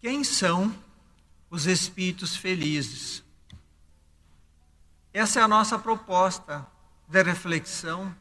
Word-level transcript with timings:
Quem 0.00 0.24
são 0.24 0.74
os 1.50 1.66
espíritos 1.66 2.34
felizes? 2.34 3.22
Essa 5.12 5.40
é 5.40 5.42
a 5.42 5.48
nossa 5.48 5.78
proposta 5.78 6.66
de 7.06 7.22
reflexão 7.22 8.14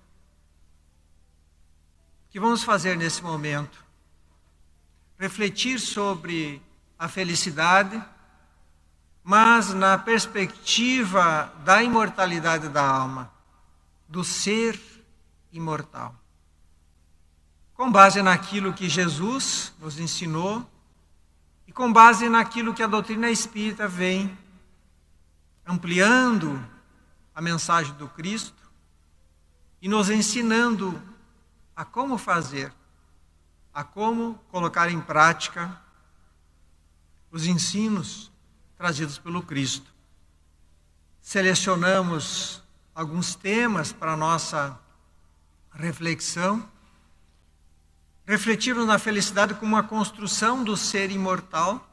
que 2.29 2.39
vamos 2.39 2.63
fazer 2.63 2.97
nesse 2.97 3.24
momento. 3.24 3.84
Refletir 5.17 5.79
sobre 5.79 6.62
a 6.97 7.07
felicidade, 7.07 8.03
mas 9.24 9.74
na 9.74 9.98
perspectiva 9.98 11.53
da 11.63 11.81
imortalidade 11.81 12.67
da 12.67 12.85
alma, 12.85 13.31
do 14.07 14.24
ser 14.24 14.80
imortal. 15.52 16.13
Com 17.73 17.89
base 17.89 18.21
naquilo 18.21 18.73
que 18.73 18.89
Jesus 18.89 19.73
nos 19.80 19.98
ensinou 19.98 20.70
e 21.69 21.71
com 21.71 21.93
base 21.93 22.27
naquilo 22.29 22.73
que 22.73 22.81
a 22.81 22.87
doutrina 22.87 23.29
espírita 23.29 23.87
vem 23.87 24.35
ampliando 25.63 26.59
a 27.33 27.43
mensagem 27.43 27.93
do 27.93 28.07
Cristo 28.09 28.63
e 29.79 29.87
nos 29.87 30.09
ensinando 30.09 30.99
a 31.75 31.85
como 31.85 32.17
fazer, 32.17 32.73
a 33.71 33.83
como 33.83 34.33
colocar 34.49 34.89
em 34.89 34.99
prática 34.99 35.79
os 37.29 37.45
ensinos 37.45 38.31
trazidos 38.75 39.20
pelo 39.20 39.43
Cristo. 39.43 39.93
Selecionamos 41.21 42.63
alguns 42.95 43.35
temas 43.35 43.93
para 43.93 44.17
nossa 44.17 44.75
reflexão. 45.71 46.67
Refletimos 48.29 48.85
na 48.85 48.99
felicidade 48.99 49.55
como 49.55 49.75
uma 49.75 49.81
construção 49.81 50.63
do 50.63 50.77
ser 50.77 51.09
imortal, 51.09 51.84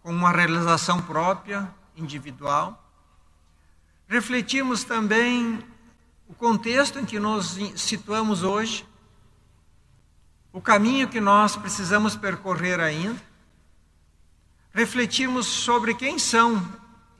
como 0.00 0.16
uma 0.16 0.32
realização 0.32 1.02
própria, 1.02 1.70
individual. 1.94 2.82
Refletimos 4.08 4.82
também 4.82 5.62
o 6.26 6.32
contexto 6.32 6.98
em 6.98 7.04
que 7.04 7.20
nos 7.20 7.58
situamos 7.76 8.42
hoje, 8.42 8.88
o 10.54 10.58
caminho 10.58 11.06
que 11.06 11.20
nós 11.20 11.54
precisamos 11.54 12.16
percorrer 12.16 12.80
ainda 12.80 13.20
refletirmos 14.72 15.46
sobre 15.46 15.94
quem 15.94 16.18
são 16.18 16.66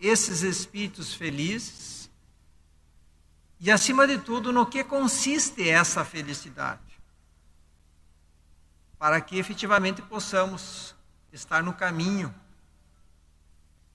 esses 0.01 0.41
espíritos 0.41 1.13
felizes 1.13 2.11
e, 3.61 3.71
acima 3.71 4.07
de 4.07 4.17
tudo, 4.17 4.51
no 4.55 4.65
que 4.65 4.83
consiste 4.83 5.69
essa 5.69 6.03
felicidade, 6.03 6.81
para 9.05 9.21
que 9.21 9.37
efetivamente 9.37 10.01
possamos 10.01 10.97
estar 11.31 11.63
no 11.63 11.75
caminho, 11.75 12.35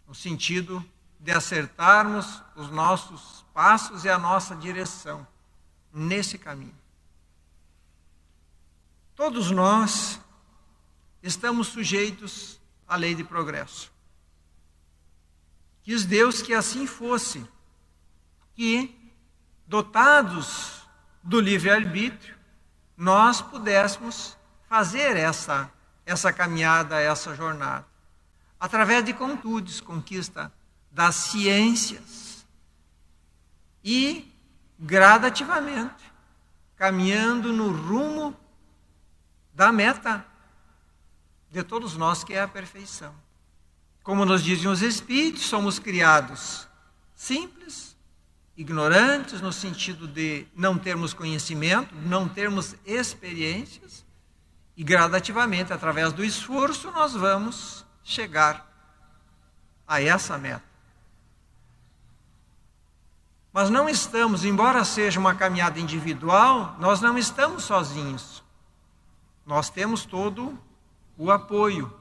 no 0.07 0.13
sentido 0.13 0.85
de 1.19 1.31
acertarmos 1.31 2.43
os 2.55 2.69
nossos 2.69 3.43
passos 3.51 4.05
e 4.05 4.09
a 4.09 4.19
nossa 4.19 4.55
direção 4.55 5.25
nesse 5.91 6.37
caminho. 6.37 6.77
Todos 9.15 9.49
nós 9.49 10.21
estamos 11.23 11.69
sujeitos 11.69 12.61
a 12.87 12.95
lei 12.95 13.15
de 13.15 13.23
progresso. 13.23 13.91
Quis 15.81 16.05
Deus 16.05 16.39
que 16.39 16.53
assim 16.53 16.85
fosse, 16.85 17.43
que, 18.53 19.11
dotados 19.65 20.87
do 21.23 21.41
livre-arbítrio, 21.41 22.37
nós 22.95 23.41
pudéssemos 23.41 24.37
fazer 24.69 25.17
essa, 25.17 25.69
essa 26.05 26.31
caminhada, 26.31 27.01
essa 27.01 27.35
jornada, 27.35 27.85
através 28.59 29.03
de 29.03 29.13
contudes, 29.13 29.81
conquista 29.81 30.53
das 30.91 31.15
ciências 31.15 32.45
e 33.83 34.31
gradativamente 34.77 36.09
caminhando 36.77 37.51
no 37.51 37.71
rumo 37.71 38.33
da 39.53 39.71
meta 39.71 40.25
de 41.51 41.63
todos 41.63 41.97
nós, 41.97 42.23
que 42.23 42.33
é 42.33 42.41
a 42.41 42.47
perfeição. 42.47 43.13
Como 44.03 44.23
nos 44.23 44.41
dizem 44.41 44.69
os 44.69 44.81
Espíritos, 44.81 45.41
somos 45.43 45.79
criados 45.79 46.67
simples, 47.15 47.97
ignorantes, 48.55 49.41
no 49.41 49.51
sentido 49.51 50.07
de 50.07 50.47
não 50.55 50.77
termos 50.77 51.13
conhecimento, 51.13 51.93
não 51.95 52.29
termos 52.29 52.75
experiências, 52.85 54.05
e 54.79 54.83
gradativamente, 54.83 55.73
através 55.73 56.13
do 56.13 56.23
esforço, 56.23 56.89
nós 56.91 57.13
vamos 57.13 57.85
chegar 58.01 58.65
a 59.85 60.01
essa 60.01 60.37
meta. 60.37 60.63
Mas 63.51 63.69
não 63.69 63.89
estamos, 63.89 64.45
embora 64.45 64.85
seja 64.85 65.19
uma 65.19 65.35
caminhada 65.35 65.81
individual, 65.81 66.77
nós 66.79 67.01
não 67.01 67.17
estamos 67.17 67.65
sozinhos. 67.65 68.41
Nós 69.45 69.69
temos 69.69 70.05
todo 70.05 70.57
o 71.17 71.29
apoio 71.29 71.93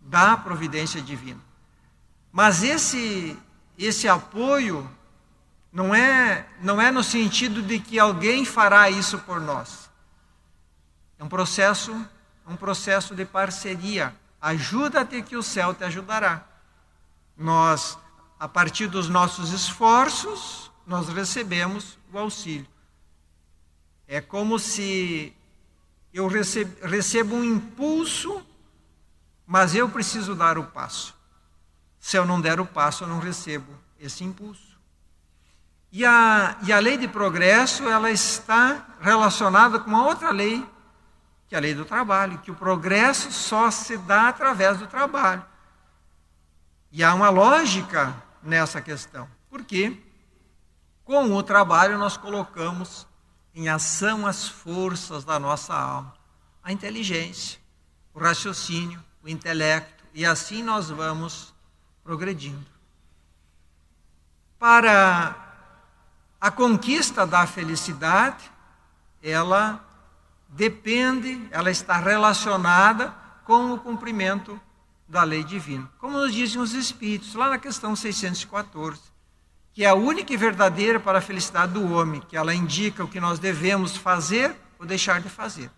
da 0.00 0.34
providência 0.34 1.02
divina. 1.02 1.42
Mas 2.32 2.62
esse 2.62 3.38
esse 3.76 4.08
apoio 4.08 4.90
não 5.70 5.94
é 5.94 6.48
não 6.62 6.80
é 6.80 6.90
no 6.90 7.04
sentido 7.04 7.60
de 7.60 7.78
que 7.78 7.98
alguém 7.98 8.46
fará 8.46 8.88
isso 8.88 9.18
por 9.18 9.38
nós. 9.42 9.85
É 11.18 11.24
um 11.24 11.28
processo 11.28 11.92
um 12.46 12.56
processo 12.56 13.14
de 13.14 13.24
parceria. 13.24 14.14
Ajuda-te 14.40 15.20
que 15.22 15.36
o 15.36 15.42
céu 15.42 15.74
te 15.74 15.84
ajudará. 15.84 16.44
Nós 17.36 17.98
a 18.38 18.46
partir 18.46 18.86
dos 18.86 19.08
nossos 19.08 19.50
esforços, 19.50 20.70
nós 20.86 21.08
recebemos 21.08 21.98
o 22.12 22.18
auxílio. 22.18 22.66
É 24.06 24.20
como 24.20 24.58
se 24.58 25.34
eu 26.12 26.28
recebo, 26.28 26.86
recebo 26.86 27.34
um 27.34 27.44
impulso, 27.44 28.44
mas 29.46 29.74
eu 29.74 29.88
preciso 29.88 30.34
dar 30.34 30.58
o 30.58 30.64
passo. 30.64 31.14
Se 31.98 32.16
eu 32.16 32.24
não 32.24 32.40
der 32.40 32.60
o 32.60 32.66
passo, 32.66 33.04
eu 33.04 33.08
não 33.08 33.18
recebo 33.18 33.72
esse 33.98 34.22
impulso. 34.22 34.78
E 35.90 36.04
a, 36.04 36.58
e 36.62 36.72
a 36.72 36.78
lei 36.78 36.98
de 36.98 37.08
progresso, 37.08 37.88
ela 37.88 38.10
está 38.10 38.86
relacionada 39.00 39.80
com 39.80 39.88
uma 39.88 40.04
outra 40.04 40.30
lei, 40.30 40.64
que 41.48 41.54
é 41.54 41.58
a 41.58 41.60
lei 41.60 41.74
do 41.74 41.84
trabalho, 41.84 42.38
que 42.38 42.50
o 42.50 42.54
progresso 42.54 43.30
só 43.30 43.70
se 43.70 43.96
dá 43.96 44.28
através 44.28 44.78
do 44.78 44.86
trabalho. 44.86 45.44
E 46.90 47.04
há 47.04 47.14
uma 47.14 47.28
lógica 47.28 48.14
nessa 48.42 48.80
questão. 48.80 49.28
Porque 49.48 50.02
com 51.04 51.32
o 51.34 51.42
trabalho 51.42 51.98
nós 51.98 52.16
colocamos 52.16 53.06
em 53.54 53.68
ação 53.68 54.26
as 54.26 54.48
forças 54.48 55.24
da 55.24 55.38
nossa 55.38 55.74
alma, 55.74 56.14
a 56.62 56.72
inteligência, 56.72 57.60
o 58.12 58.18
raciocínio, 58.18 59.02
o 59.22 59.28
intelecto, 59.28 60.04
e 60.12 60.26
assim 60.26 60.62
nós 60.62 60.90
vamos 60.90 61.54
progredindo. 62.02 62.66
Para 64.58 65.34
a 66.40 66.50
conquista 66.50 67.26
da 67.26 67.46
felicidade, 67.46 68.50
ela 69.22 69.85
depende, 70.56 71.46
ela 71.50 71.70
está 71.70 71.98
relacionada 71.98 73.14
com 73.44 73.72
o 73.72 73.78
cumprimento 73.78 74.60
da 75.08 75.22
lei 75.22 75.44
divina. 75.44 75.88
Como 75.98 76.18
nos 76.18 76.34
dizem 76.34 76.60
os 76.60 76.72
Espíritos, 76.72 77.34
lá 77.34 77.50
na 77.50 77.58
questão 77.58 77.94
614 77.94 79.16
que 79.76 79.84
é 79.84 79.88
a 79.88 79.94
única 79.94 80.32
e 80.32 80.38
verdadeira 80.38 80.98
para 80.98 81.18
a 81.18 81.20
felicidade 81.20 81.74
do 81.74 81.92
homem, 81.92 82.22
que 82.22 82.34
ela 82.34 82.54
indica 82.54 83.04
o 83.04 83.08
que 83.08 83.20
nós 83.20 83.38
devemos 83.38 83.94
fazer 83.94 84.56
ou 84.78 84.86
deixar 84.86 85.20
de 85.20 85.28
fazer. 85.28 85.70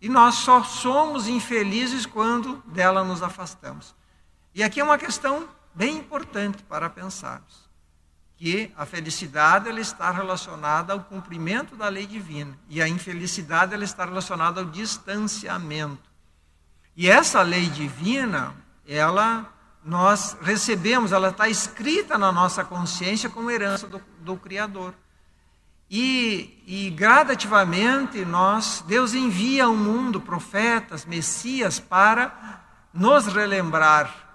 E 0.00 0.08
nós 0.08 0.34
só 0.34 0.64
somos 0.64 1.28
infelizes 1.28 2.04
quando 2.04 2.56
dela 2.66 3.04
nos 3.04 3.22
afastamos. 3.22 3.94
E 4.52 4.60
aqui 4.60 4.80
é 4.80 4.84
uma 4.84 4.98
questão 4.98 5.48
bem 5.72 5.98
importante 5.98 6.64
para 6.64 6.90
pensarmos, 6.90 7.67
que 8.38 8.72
a 8.76 8.86
felicidade 8.86 9.68
ela 9.68 9.80
está 9.80 10.10
relacionada 10.12 10.92
ao 10.92 11.00
cumprimento 11.00 11.74
da 11.74 11.88
lei 11.88 12.06
divina 12.06 12.56
e 12.68 12.80
a 12.80 12.88
infelicidade 12.88 13.74
ela 13.74 13.82
está 13.82 14.04
relacionada 14.04 14.60
ao 14.60 14.66
distanciamento. 14.66 16.08
E 16.96 17.10
essa 17.10 17.42
lei 17.42 17.68
divina, 17.68 18.54
ela 18.86 19.52
nós 19.84 20.36
recebemos, 20.42 21.12
ela 21.12 21.30
está 21.30 21.48
escrita 21.48 22.18
na 22.18 22.30
nossa 22.30 22.62
consciência 22.62 23.30
como 23.30 23.50
herança 23.50 23.86
do, 23.86 24.00
do 24.20 24.36
Criador. 24.36 24.94
E, 25.90 26.62
e, 26.66 26.90
gradativamente 26.90 28.22
nós, 28.24 28.84
Deus 28.86 29.14
envia 29.14 29.64
ao 29.64 29.74
mundo 29.74 30.20
profetas, 30.20 31.06
messias 31.06 31.80
para 31.80 32.62
nos 32.92 33.26
relembrar, 33.26 34.27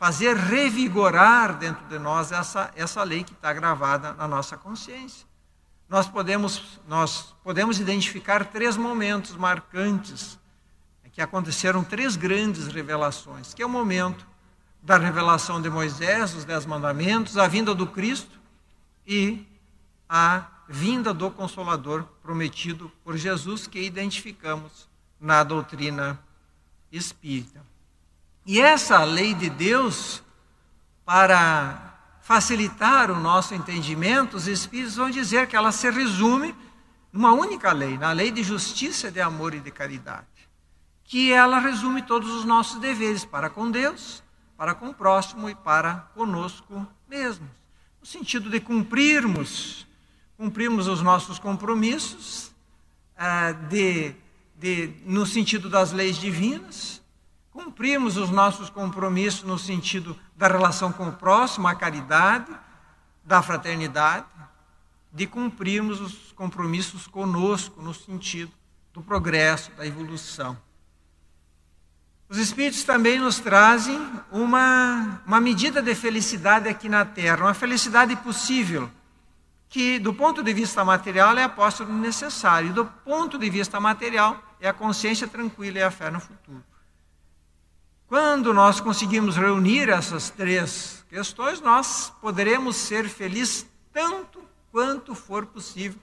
fazer 0.00 0.34
revigorar 0.34 1.58
dentro 1.58 1.86
de 1.86 1.98
nós 1.98 2.32
essa, 2.32 2.70
essa 2.74 3.02
lei 3.02 3.22
que 3.22 3.34
está 3.34 3.52
gravada 3.52 4.14
na 4.14 4.26
nossa 4.26 4.56
consciência. 4.56 5.26
Nós 5.90 6.08
podemos, 6.08 6.80
nós 6.88 7.34
podemos 7.44 7.78
identificar 7.78 8.46
três 8.46 8.78
momentos 8.78 9.36
marcantes 9.36 10.38
que 11.02 11.10
que 11.10 11.20
aconteceram 11.20 11.84
três 11.84 12.16
grandes 12.16 12.68
revelações, 12.68 13.52
que 13.52 13.60
é 13.60 13.66
o 13.66 13.68
momento 13.68 14.26
da 14.80 14.96
revelação 14.96 15.60
de 15.60 15.68
Moisés, 15.68 16.34
os 16.34 16.46
Dez 16.46 16.64
Mandamentos, 16.64 17.36
a 17.36 17.46
vinda 17.46 17.74
do 17.74 17.86
Cristo 17.86 18.40
e 19.06 19.44
a 20.08 20.46
vinda 20.66 21.12
do 21.12 21.30
Consolador 21.30 22.04
prometido 22.22 22.90
por 23.04 23.18
Jesus, 23.18 23.66
que 23.66 23.82
identificamos 23.82 24.88
na 25.20 25.44
doutrina 25.44 26.18
espírita. 26.90 27.69
E 28.44 28.60
essa 28.60 29.04
lei 29.04 29.34
de 29.34 29.50
Deus, 29.50 30.22
para 31.04 31.90
facilitar 32.22 33.10
o 33.10 33.18
nosso 33.18 33.54
entendimento, 33.54 34.36
os 34.36 34.46
espíritos 34.46 34.96
vão 34.96 35.10
dizer 35.10 35.46
que 35.46 35.56
ela 35.56 35.72
se 35.72 35.90
resume 35.90 36.54
numa 37.12 37.32
única 37.32 37.72
lei, 37.72 37.98
na 37.98 38.12
lei 38.12 38.30
de 38.30 38.42
justiça, 38.42 39.10
de 39.10 39.20
amor 39.20 39.54
e 39.54 39.60
de 39.60 39.70
caridade, 39.70 40.26
que 41.04 41.32
ela 41.32 41.58
resume 41.58 42.02
todos 42.02 42.30
os 42.30 42.44
nossos 42.44 42.80
deveres 42.80 43.24
para 43.24 43.50
com 43.50 43.70
Deus, 43.70 44.22
para 44.56 44.74
com 44.74 44.90
o 44.90 44.94
próximo 44.94 45.50
e 45.50 45.54
para 45.54 46.08
conosco 46.14 46.86
mesmos, 47.08 47.50
no 48.00 48.06
sentido 48.06 48.48
de 48.48 48.60
cumprirmos, 48.60 49.86
cumprirmos 50.36 50.86
os 50.86 51.02
nossos 51.02 51.38
compromissos, 51.38 52.52
ah, 53.16 53.52
de, 53.52 54.14
de, 54.56 54.94
no 55.04 55.26
sentido 55.26 55.68
das 55.68 55.92
leis 55.92 56.16
divinas, 56.16 56.99
cumprimos 57.64 58.16
os 58.16 58.30
nossos 58.30 58.70
compromissos 58.70 59.42
no 59.42 59.58
sentido 59.58 60.18
da 60.34 60.48
relação 60.48 60.90
com 60.90 61.08
o 61.08 61.12
próximo, 61.12 61.68
a 61.68 61.74
caridade, 61.74 62.50
da 63.22 63.42
fraternidade, 63.42 64.26
de 65.12 65.26
cumprirmos 65.26 66.00
os 66.00 66.32
compromissos 66.32 67.06
conosco 67.06 67.82
no 67.82 67.92
sentido 67.92 68.50
do 68.94 69.02
progresso, 69.02 69.70
da 69.72 69.86
evolução. 69.86 70.56
Os 72.30 72.38
Espíritos 72.38 72.82
também 72.82 73.18
nos 73.18 73.38
trazem 73.38 74.00
uma, 74.32 75.20
uma 75.26 75.40
medida 75.40 75.82
de 75.82 75.94
felicidade 75.94 76.66
aqui 76.66 76.88
na 76.88 77.04
Terra, 77.04 77.44
uma 77.44 77.54
felicidade 77.54 78.16
possível, 78.16 78.90
que 79.68 79.98
do 79.98 80.14
ponto 80.14 80.42
de 80.42 80.54
vista 80.54 80.82
material 80.82 81.36
é 81.36 81.42
a 81.42 81.48
posse 81.48 81.84
do 81.84 81.92
necessário, 81.92 82.70
e 82.70 82.72
do 82.72 82.86
ponto 82.86 83.36
de 83.36 83.50
vista 83.50 83.78
material 83.78 84.42
é 84.58 84.68
a 84.68 84.72
consciência 84.72 85.28
tranquila 85.28 85.78
e 85.78 85.82
a 85.82 85.90
fé 85.90 86.10
no 86.10 86.20
futuro. 86.20 86.69
Quando 88.10 88.52
nós 88.52 88.80
conseguimos 88.80 89.36
reunir 89.36 89.88
essas 89.88 90.30
três 90.30 91.06
questões, 91.08 91.60
nós 91.60 92.12
poderemos 92.20 92.74
ser 92.74 93.08
felizes 93.08 93.64
tanto 93.92 94.42
quanto 94.72 95.14
for 95.14 95.46
possível 95.46 96.00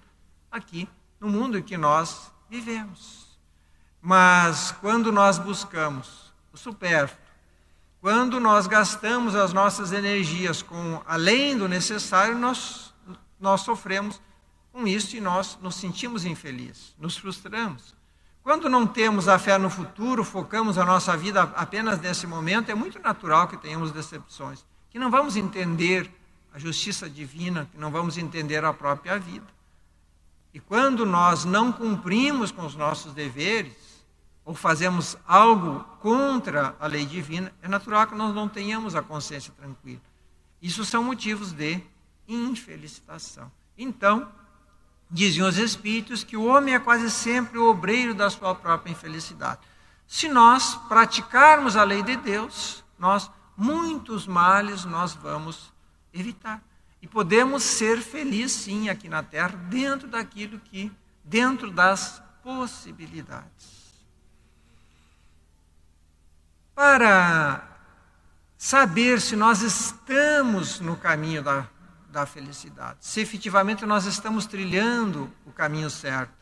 aqui 0.49 0.87
no 1.19 1.27
mundo 1.27 1.57
em 1.57 1.61
que 1.61 1.75
nós 1.75 2.31
vivemos. 2.49 3.37
Mas 4.01 4.71
quando 4.79 5.11
nós 5.11 5.37
buscamos 5.37 6.33
o 6.53 6.57
supérfluo, 6.57 7.19
quando 7.99 8.39
nós 8.39 8.67
gastamos 8.67 9.35
as 9.35 9.51
nossas 9.51 9.91
energias 9.91 10.61
com 10.61 11.03
além 11.05 11.57
do 11.57 11.67
necessário, 11.67 12.37
nós, 12.37 12.93
nós 13.37 13.63
sofremos 13.63 14.21
com 14.71 14.87
isso 14.87 15.17
e 15.17 15.19
nós 15.19 15.57
nos 15.61 15.75
sentimos 15.75 16.23
infelizes, 16.23 16.95
nos 16.97 17.17
frustramos. 17.17 17.96
Quando 18.47 18.69
não 18.69 18.87
temos 18.87 19.27
a 19.27 19.37
fé 19.37 19.57
no 19.57 19.69
futuro, 19.69 20.23
focamos 20.23 20.77
a 20.77 20.85
nossa 20.85 21.17
vida 21.17 21.43
apenas 21.53 21.99
nesse 21.99 22.25
momento, 22.25 22.71
é 22.71 22.73
muito 22.73 22.97
natural 22.97 23.45
que 23.45 23.57
tenhamos 23.57 23.91
decepções, 23.91 24.65
que 24.89 24.97
não 24.97 25.11
vamos 25.11 25.35
entender 25.35 26.09
a 26.53 26.57
justiça 26.57 27.09
divina, 27.09 27.67
que 27.69 27.77
não 27.77 27.91
vamos 27.91 28.17
entender 28.17 28.63
a 28.63 28.71
própria 28.71 29.19
vida. 29.19 29.45
E 30.53 30.61
quando 30.61 31.05
nós 31.05 31.43
não 31.43 31.73
cumprimos 31.73 32.49
com 32.49 32.65
os 32.65 32.73
nossos 32.73 33.11
deveres, 33.13 33.75
ou 34.45 34.55
fazemos 34.55 35.17
algo 35.27 35.83
contra 35.99 36.73
a 36.79 36.87
lei 36.87 37.05
divina, 37.05 37.51
é 37.61 37.67
natural 37.67 38.07
que 38.07 38.15
nós 38.15 38.33
não 38.33 38.47
tenhamos 38.47 38.95
a 38.95 39.01
consciência 39.01 39.51
tranquila. 39.57 39.99
Isso 40.61 40.85
são 40.85 41.03
motivos 41.03 41.51
de 41.51 41.83
infelicitação. 42.25 43.51
Então, 43.77 44.31
Dizem 45.09 45.43
os 45.43 45.57
Espíritos 45.57 46.23
que 46.23 46.35
o 46.35 46.45
homem 46.45 46.73
é 46.73 46.79
quase 46.79 47.09
sempre 47.09 47.57
o 47.57 47.69
obreiro 47.69 48.13
da 48.13 48.29
sua 48.29 48.53
própria 48.53 48.91
infelicidade. 48.91 49.61
Se 50.05 50.27
nós 50.27 50.75
praticarmos 50.87 51.75
a 51.75 51.83
lei 51.83 52.03
de 52.03 52.15
Deus, 52.17 52.83
nós 52.99 53.29
muitos 53.55 54.27
males 54.27 54.85
nós 54.85 55.13
vamos 55.13 55.73
evitar. 56.13 56.61
E 57.01 57.07
podemos 57.07 57.63
ser 57.63 58.01
felizes 58.01 58.63
sim 58.63 58.89
aqui 58.89 59.07
na 59.07 59.23
terra, 59.23 59.55
dentro 59.69 60.07
daquilo 60.07 60.59
que, 60.59 60.91
dentro 61.23 61.71
das 61.71 62.21
possibilidades. 62.43 63.77
Para 66.73 67.67
saber 68.57 69.21
se 69.21 69.35
nós 69.35 69.61
estamos 69.61 70.79
no 70.79 70.95
caminho 70.95 71.43
da 71.43 71.67
da 72.09 72.25
felicidade. 72.25 72.99
Se 73.01 73.21
efetivamente 73.21 73.85
nós 73.85 74.05
estamos 74.05 74.45
trilhando 74.45 75.31
o 75.45 75.51
caminho 75.51 75.89
certo. 75.89 76.33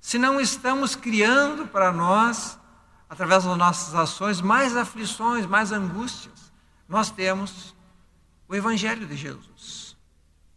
Se 0.00 0.18
não 0.18 0.40
estamos 0.40 0.94
criando 0.94 1.66
para 1.66 1.90
nós, 1.90 2.58
através 3.08 3.44
das 3.44 3.56
nossas 3.56 3.94
ações, 3.94 4.40
mais 4.40 4.76
aflições, 4.76 5.46
mais 5.46 5.72
angústias. 5.72 6.52
Nós 6.88 7.10
temos 7.10 7.74
o 8.48 8.54
Evangelho 8.54 9.06
de 9.06 9.16
Jesus, 9.16 9.96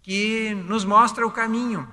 que 0.02 0.54
nos 0.68 0.84
mostra 0.84 1.26
o 1.26 1.32
caminho. 1.32 1.88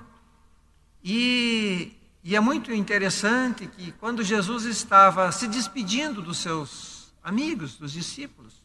E, 1.03 1.95
e 2.23 2.35
é 2.35 2.39
muito 2.39 2.73
interessante 2.73 3.67
que 3.67 3.91
quando 3.93 4.23
Jesus 4.23 4.65
estava 4.65 5.31
se 5.31 5.47
despedindo 5.47 6.21
dos 6.21 6.39
seus 6.39 7.13
amigos, 7.23 7.75
dos 7.75 7.91
discípulos, 7.91 8.61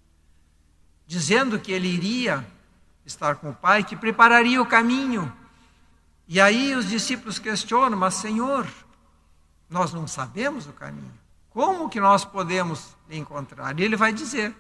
dizendo 1.07 1.59
que 1.59 1.71
ele 1.71 1.89
iria 1.89 2.47
estar 3.05 3.37
com 3.37 3.51
o 3.51 3.55
Pai, 3.55 3.83
que 3.85 3.97
prepararia 3.97 4.61
o 4.61 4.67
caminho. 4.67 5.33
E 6.29 6.41
aí 6.41 6.75
os 6.75 6.89
discípulos 6.89 7.39
questionam, 7.39 7.99
mas 7.99 8.15
Senhor, 8.15 8.67
nós 9.69 9.93
não 9.93 10.07
sabemos 10.07 10.67
o 10.67 10.73
caminho. 10.73 11.13
Como 11.51 11.89
que 11.89 12.01
nós 12.01 12.25
podemos 12.25 12.97
encontrar? 13.11 13.79
E 13.79 13.83
ele 13.83 13.97
vai 13.97 14.13
dizer: 14.13 14.55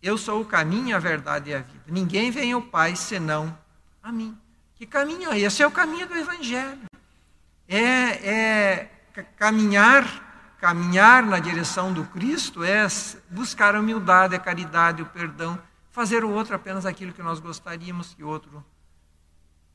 Eu 0.00 0.16
sou 0.16 0.40
o 0.40 0.44
caminho, 0.44 0.94
a 0.94 1.00
verdade 1.00 1.50
e 1.50 1.54
a 1.54 1.58
vida. 1.58 1.84
Ninguém 1.88 2.30
vem 2.30 2.52
ao 2.52 2.62
Pai 2.62 2.94
senão 2.94 3.56
a 4.02 4.12
mim. 4.12 4.38
Que 4.76 4.86
caminho 4.86 5.32
é 5.32 5.40
esse? 5.40 5.62
É 5.62 5.66
o 5.66 5.72
caminho 5.72 6.06
do 6.06 6.16
Evangelho. 6.16 6.82
É, 7.68 7.76
é 7.76 8.90
caminhar, 9.36 10.54
caminhar 10.60 11.24
na 11.24 11.40
direção 11.40 11.92
do 11.92 12.04
Cristo 12.04 12.62
é 12.62 12.86
buscar 13.28 13.74
a 13.74 13.80
humildade, 13.80 14.34
a 14.34 14.38
caridade, 14.38 15.02
o 15.02 15.06
perdão, 15.06 15.58
fazer 15.98 16.22
o 16.22 16.30
outro 16.30 16.54
apenas 16.54 16.86
aquilo 16.86 17.12
que 17.12 17.24
nós 17.24 17.40
gostaríamos 17.40 18.14
que 18.14 18.22
o 18.22 18.28
outro 18.28 18.64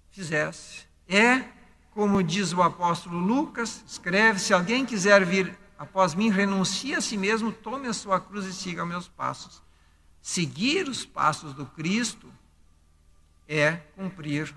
fizesse. 0.10 0.86
É, 1.06 1.44
como 1.92 2.24
diz 2.24 2.54
o 2.54 2.62
apóstolo 2.62 3.20
Lucas, 3.20 3.84
escreve: 3.86 4.40
se 4.40 4.54
alguém 4.54 4.86
quiser 4.86 5.26
vir 5.26 5.54
após 5.78 6.16
mim, 6.16 6.30
renuncie 6.30 6.96
a 6.96 7.02
si 7.02 7.18
mesmo, 7.18 7.52
tome 7.52 7.90
a 7.90 7.94
sua 7.94 8.22
cruz 8.22 8.46
e 8.46 8.54
siga 8.54 8.86
meus 8.86 9.06
passos. 9.06 9.62
Seguir 10.22 10.88
os 10.88 11.06
passos 11.06 11.54
do 11.54 11.66
Cristo 11.66 12.32
é 13.46 13.74
cumprir 13.94 14.56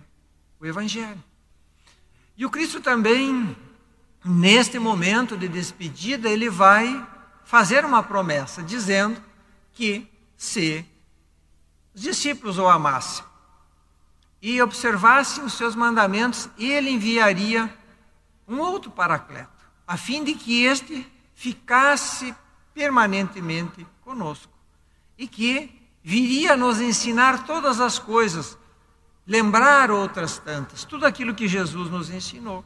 o 0.61 0.66
Evangelho. 0.66 1.25
E 2.37 2.46
o 2.46 2.50
Cristo 2.50 2.80
também, 2.80 3.56
neste 4.25 4.78
momento 4.78 5.37
de 5.37 5.49
despedida, 5.49 6.28
ele 6.28 6.49
vai 6.49 7.04
fazer 7.44 7.85
uma 7.85 8.04
promessa, 8.04 8.62
dizendo 8.62 9.20
que 9.73 10.08
se 10.37 10.87
os 11.96 12.02
discípulos 12.02 12.58
o 12.58 12.68
amassem 12.68 13.24
e 14.42 14.60
observassem 14.60 15.42
os 15.42 15.54
seus 15.54 15.74
mandamentos, 15.74 16.46
ele 16.58 16.90
enviaria 16.90 17.74
um 18.46 18.58
outro 18.58 18.90
paracleto, 18.90 19.50
a 19.86 19.96
fim 19.96 20.22
de 20.22 20.34
que 20.34 20.62
este 20.62 21.10
ficasse 21.34 22.34
permanentemente 22.74 23.86
conosco 24.04 24.52
e 25.16 25.26
que 25.26 25.74
viria 26.04 26.54
nos 26.54 26.82
ensinar 26.82 27.46
todas 27.46 27.80
as 27.80 27.98
coisas, 27.98 28.58
lembrar 29.26 29.90
outras 29.90 30.38
tantas, 30.38 30.84
tudo 30.84 31.06
aquilo 31.06 31.34
que 31.34 31.48
Jesus 31.48 31.90
nos 31.90 32.10
ensinou. 32.10 32.62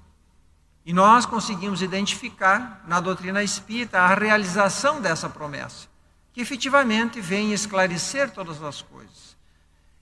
E 0.84 0.92
nós 0.92 1.24
conseguimos 1.24 1.82
identificar 1.82 2.82
na 2.84 2.98
doutrina 2.98 3.44
espírita 3.44 4.00
a 4.00 4.12
realização 4.12 5.00
dessa 5.00 5.30
promessa 5.30 5.89
que 6.32 6.40
efetivamente 6.40 7.20
vem 7.20 7.52
esclarecer 7.52 8.30
todas 8.30 8.62
as 8.62 8.82
coisas. 8.82 9.36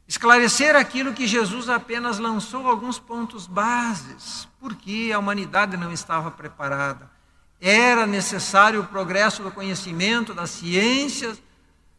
Esclarecer 0.06 0.74
aquilo 0.74 1.12
que 1.12 1.26
Jesus 1.26 1.68
apenas 1.68 2.18
lançou 2.18 2.66
alguns 2.66 2.98
pontos 2.98 3.46
bases, 3.46 4.48
porque 4.58 5.10
a 5.14 5.18
humanidade 5.18 5.76
não 5.76 5.92
estava 5.92 6.30
preparada. 6.30 7.10
Era 7.60 8.06
necessário 8.06 8.80
o 8.80 8.86
progresso 8.86 9.42
do 9.42 9.50
conhecimento, 9.50 10.32
das 10.32 10.50
ciências, 10.50 11.42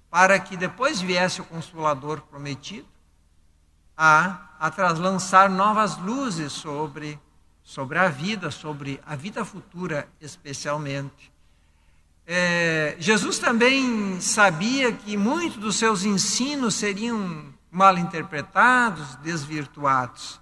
para 0.09 0.39
que 0.39 0.57
depois 0.57 0.99
viesse 0.99 1.39
o 1.39 1.45
Consolador 1.45 2.21
prometido 2.21 2.87
a, 3.95 4.55
a 4.57 4.91
lançar 4.93 5.49
novas 5.49 5.97
luzes 5.97 6.53
sobre, 6.53 7.19
sobre 7.61 7.99
a 7.99 8.07
vida, 8.07 8.49
sobre 8.49 8.99
a 9.05 9.15
vida 9.15 9.43
futura 9.43 10.07
especialmente. 10.21 11.31
É, 12.31 12.95
Jesus 12.99 13.39
também 13.39 14.21
sabia 14.21 14.91
que 14.91 15.17
muitos 15.17 15.57
dos 15.57 15.77
seus 15.77 16.03
ensinos 16.03 16.75
seriam 16.75 17.51
mal 17.71 17.97
interpretados, 17.97 19.15
desvirtuados. 19.15 20.39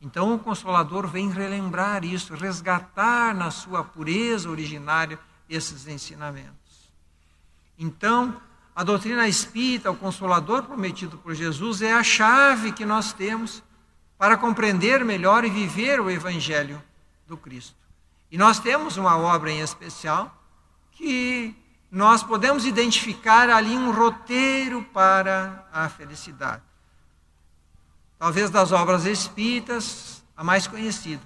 Então 0.00 0.32
o 0.32 0.38
Consolador 0.38 1.08
vem 1.08 1.28
relembrar 1.28 2.04
isso, 2.04 2.34
resgatar 2.34 3.34
na 3.34 3.50
sua 3.50 3.82
pureza 3.82 4.48
originária 4.48 5.18
esses 5.50 5.88
ensinamentos. 5.88 6.92
Então, 7.76 8.40
a 8.72 8.84
doutrina 8.84 9.26
espírita, 9.26 9.90
o 9.90 9.96
Consolador 9.96 10.62
prometido 10.62 11.18
por 11.18 11.34
Jesus, 11.34 11.82
é 11.82 11.92
a 11.92 12.04
chave 12.04 12.70
que 12.70 12.86
nós 12.86 13.12
temos 13.12 13.60
para 14.16 14.36
compreender 14.36 15.04
melhor 15.04 15.44
e 15.44 15.50
viver 15.50 16.00
o 16.00 16.08
Evangelho 16.08 16.80
do 17.26 17.36
Cristo. 17.36 17.74
E 18.30 18.38
nós 18.38 18.60
temos 18.60 18.96
uma 18.96 19.18
obra 19.18 19.50
em 19.50 19.58
especial 19.58 20.43
que 20.94 21.54
nós 21.90 22.22
podemos 22.22 22.64
identificar 22.64 23.48
ali 23.48 23.76
um 23.76 23.92
roteiro 23.92 24.82
para 24.82 25.68
a 25.72 25.88
felicidade. 25.88 26.62
Talvez 28.18 28.50
das 28.50 28.72
obras 28.72 29.04
espíritas, 29.04 30.24
a 30.36 30.42
mais 30.42 30.66
conhecida, 30.66 31.22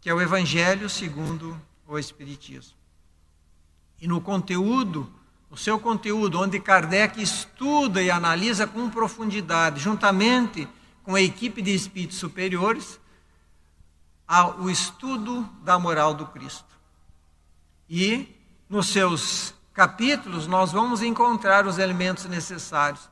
que 0.00 0.08
é 0.08 0.14
o 0.14 0.20
Evangelho 0.20 0.88
segundo 0.88 1.60
o 1.86 1.98
Espiritismo. 1.98 2.76
E 4.00 4.06
no 4.06 4.20
conteúdo, 4.20 5.12
o 5.50 5.56
seu 5.56 5.80
conteúdo, 5.80 6.40
onde 6.40 6.60
Kardec 6.60 7.20
estuda 7.20 8.00
e 8.00 8.10
analisa 8.10 8.66
com 8.66 8.88
profundidade, 8.90 9.80
juntamente 9.80 10.68
com 11.02 11.14
a 11.14 11.22
equipe 11.22 11.62
de 11.62 11.74
espíritos 11.74 12.18
superiores, 12.18 13.00
o 14.58 14.68
estudo 14.68 15.42
da 15.62 15.78
moral 15.78 16.12
do 16.14 16.26
Cristo. 16.26 16.78
E 17.88 18.37
nos 18.68 18.88
seus 18.88 19.54
capítulos, 19.72 20.46
nós 20.46 20.72
vamos 20.72 21.02
encontrar 21.02 21.66
os 21.66 21.78
elementos 21.78 22.26
necessários 22.26 23.08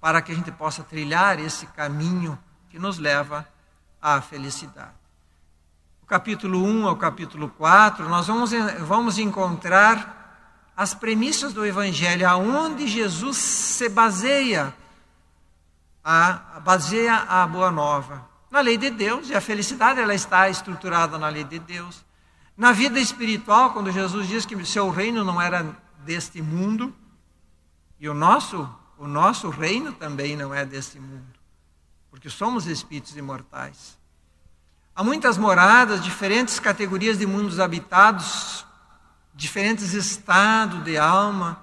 para 0.00 0.20
que 0.20 0.32
a 0.32 0.34
gente 0.34 0.52
possa 0.52 0.82
trilhar 0.82 1.40
esse 1.40 1.66
caminho 1.66 2.38
que 2.68 2.78
nos 2.78 2.98
leva 2.98 3.48
à 4.00 4.20
felicidade. 4.20 4.92
O 6.02 6.06
capítulo 6.06 6.64
1 6.64 6.88
ao 6.88 6.96
capítulo 6.96 7.48
4, 7.50 8.08
nós 8.08 8.26
vamos, 8.26 8.50
vamos 8.80 9.18
encontrar 9.18 10.18
as 10.76 10.94
premissas 10.94 11.52
do 11.52 11.66
Evangelho, 11.66 12.28
aonde 12.28 12.86
Jesus 12.86 13.36
se 13.36 13.88
baseia, 13.88 14.72
a, 16.04 16.60
baseia 16.62 17.16
a 17.16 17.46
boa 17.46 17.70
nova. 17.70 18.28
Na 18.50 18.60
lei 18.60 18.78
de 18.78 18.88
Deus, 18.88 19.28
e 19.28 19.34
a 19.34 19.40
felicidade 19.40 20.00
ela 20.00 20.14
está 20.14 20.48
estruturada 20.48 21.18
na 21.18 21.28
lei 21.28 21.44
de 21.44 21.58
Deus. 21.58 22.04
Na 22.58 22.72
vida 22.72 22.98
espiritual, 22.98 23.72
quando 23.72 23.92
Jesus 23.92 24.26
diz 24.26 24.44
que 24.44 24.66
seu 24.66 24.90
reino 24.90 25.22
não 25.22 25.40
era 25.40 25.80
deste 26.04 26.42
mundo, 26.42 26.92
e 28.00 28.08
o 28.08 28.14
nosso, 28.14 28.68
o 28.98 29.06
nosso 29.06 29.48
reino 29.48 29.92
também 29.92 30.36
não 30.36 30.52
é 30.52 30.66
deste 30.66 30.98
mundo, 30.98 31.38
porque 32.10 32.28
somos 32.28 32.66
espíritos 32.66 33.16
imortais. 33.16 33.96
Há 34.92 35.04
muitas 35.04 35.38
moradas, 35.38 36.02
diferentes 36.02 36.58
categorias 36.58 37.16
de 37.16 37.26
mundos 37.26 37.60
habitados, 37.60 38.66
diferentes 39.32 39.92
estados 39.92 40.82
de 40.82 40.98
alma, 40.98 41.62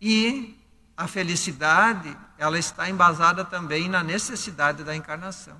e 0.00 0.58
a 0.96 1.06
felicidade, 1.06 2.18
ela 2.36 2.58
está 2.58 2.90
embasada 2.90 3.44
também 3.44 3.88
na 3.88 4.02
necessidade 4.02 4.82
da 4.82 4.96
encarnação. 4.96 5.56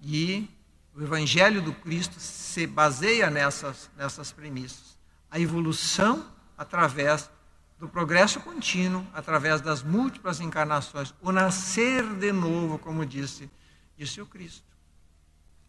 E 0.00 0.48
o 0.94 1.02
Evangelho 1.02 1.62
do 1.62 1.72
Cristo 1.72 2.20
se 2.20 2.66
baseia 2.66 3.30
nessas, 3.30 3.90
nessas 3.96 4.30
premissas. 4.32 4.98
A 5.30 5.40
evolução 5.40 6.26
através 6.56 7.30
do 7.78 7.88
progresso 7.88 8.40
contínuo, 8.40 9.06
através 9.12 9.60
das 9.60 9.82
múltiplas 9.82 10.40
encarnações, 10.40 11.14
o 11.20 11.32
nascer 11.32 12.04
de 12.14 12.30
novo, 12.30 12.78
como 12.78 13.04
disse, 13.04 13.50
disse 13.96 14.20
o 14.20 14.26
Cristo. 14.26 14.66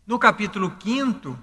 No 0.05 0.19
capítulo 0.19 0.75
5, 0.81 1.37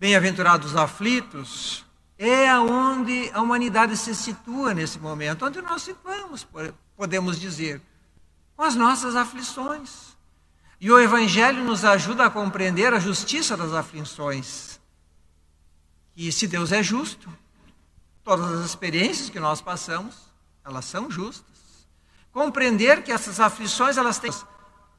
Bem-aventurados 0.00 0.74
aflitos, 0.74 1.84
é 2.16 2.48
aonde 2.48 3.30
a 3.34 3.42
humanidade 3.42 3.98
se 3.98 4.14
situa 4.14 4.72
nesse 4.72 4.98
momento, 4.98 5.44
onde 5.44 5.60
nós 5.60 5.82
situamos, 5.82 6.46
podemos 6.96 7.38
dizer, 7.38 7.82
com 8.56 8.62
as 8.62 8.74
nossas 8.74 9.14
aflições. 9.14 10.09
E 10.80 10.90
o 10.90 10.98
Evangelho 10.98 11.62
nos 11.62 11.84
ajuda 11.84 12.24
a 12.24 12.30
compreender 12.30 12.94
a 12.94 12.98
justiça 12.98 13.54
das 13.54 13.74
aflições. 13.74 14.80
E 16.16 16.32
se 16.32 16.46
Deus 16.46 16.72
é 16.72 16.82
justo, 16.82 17.30
todas 18.24 18.50
as 18.58 18.64
experiências 18.64 19.28
que 19.28 19.38
nós 19.38 19.60
passamos, 19.60 20.16
elas 20.64 20.86
são 20.86 21.10
justas. 21.10 21.44
Compreender 22.32 23.02
que 23.02 23.12
essas 23.12 23.40
aflições, 23.40 23.98
elas 23.98 24.18
têm 24.18 24.30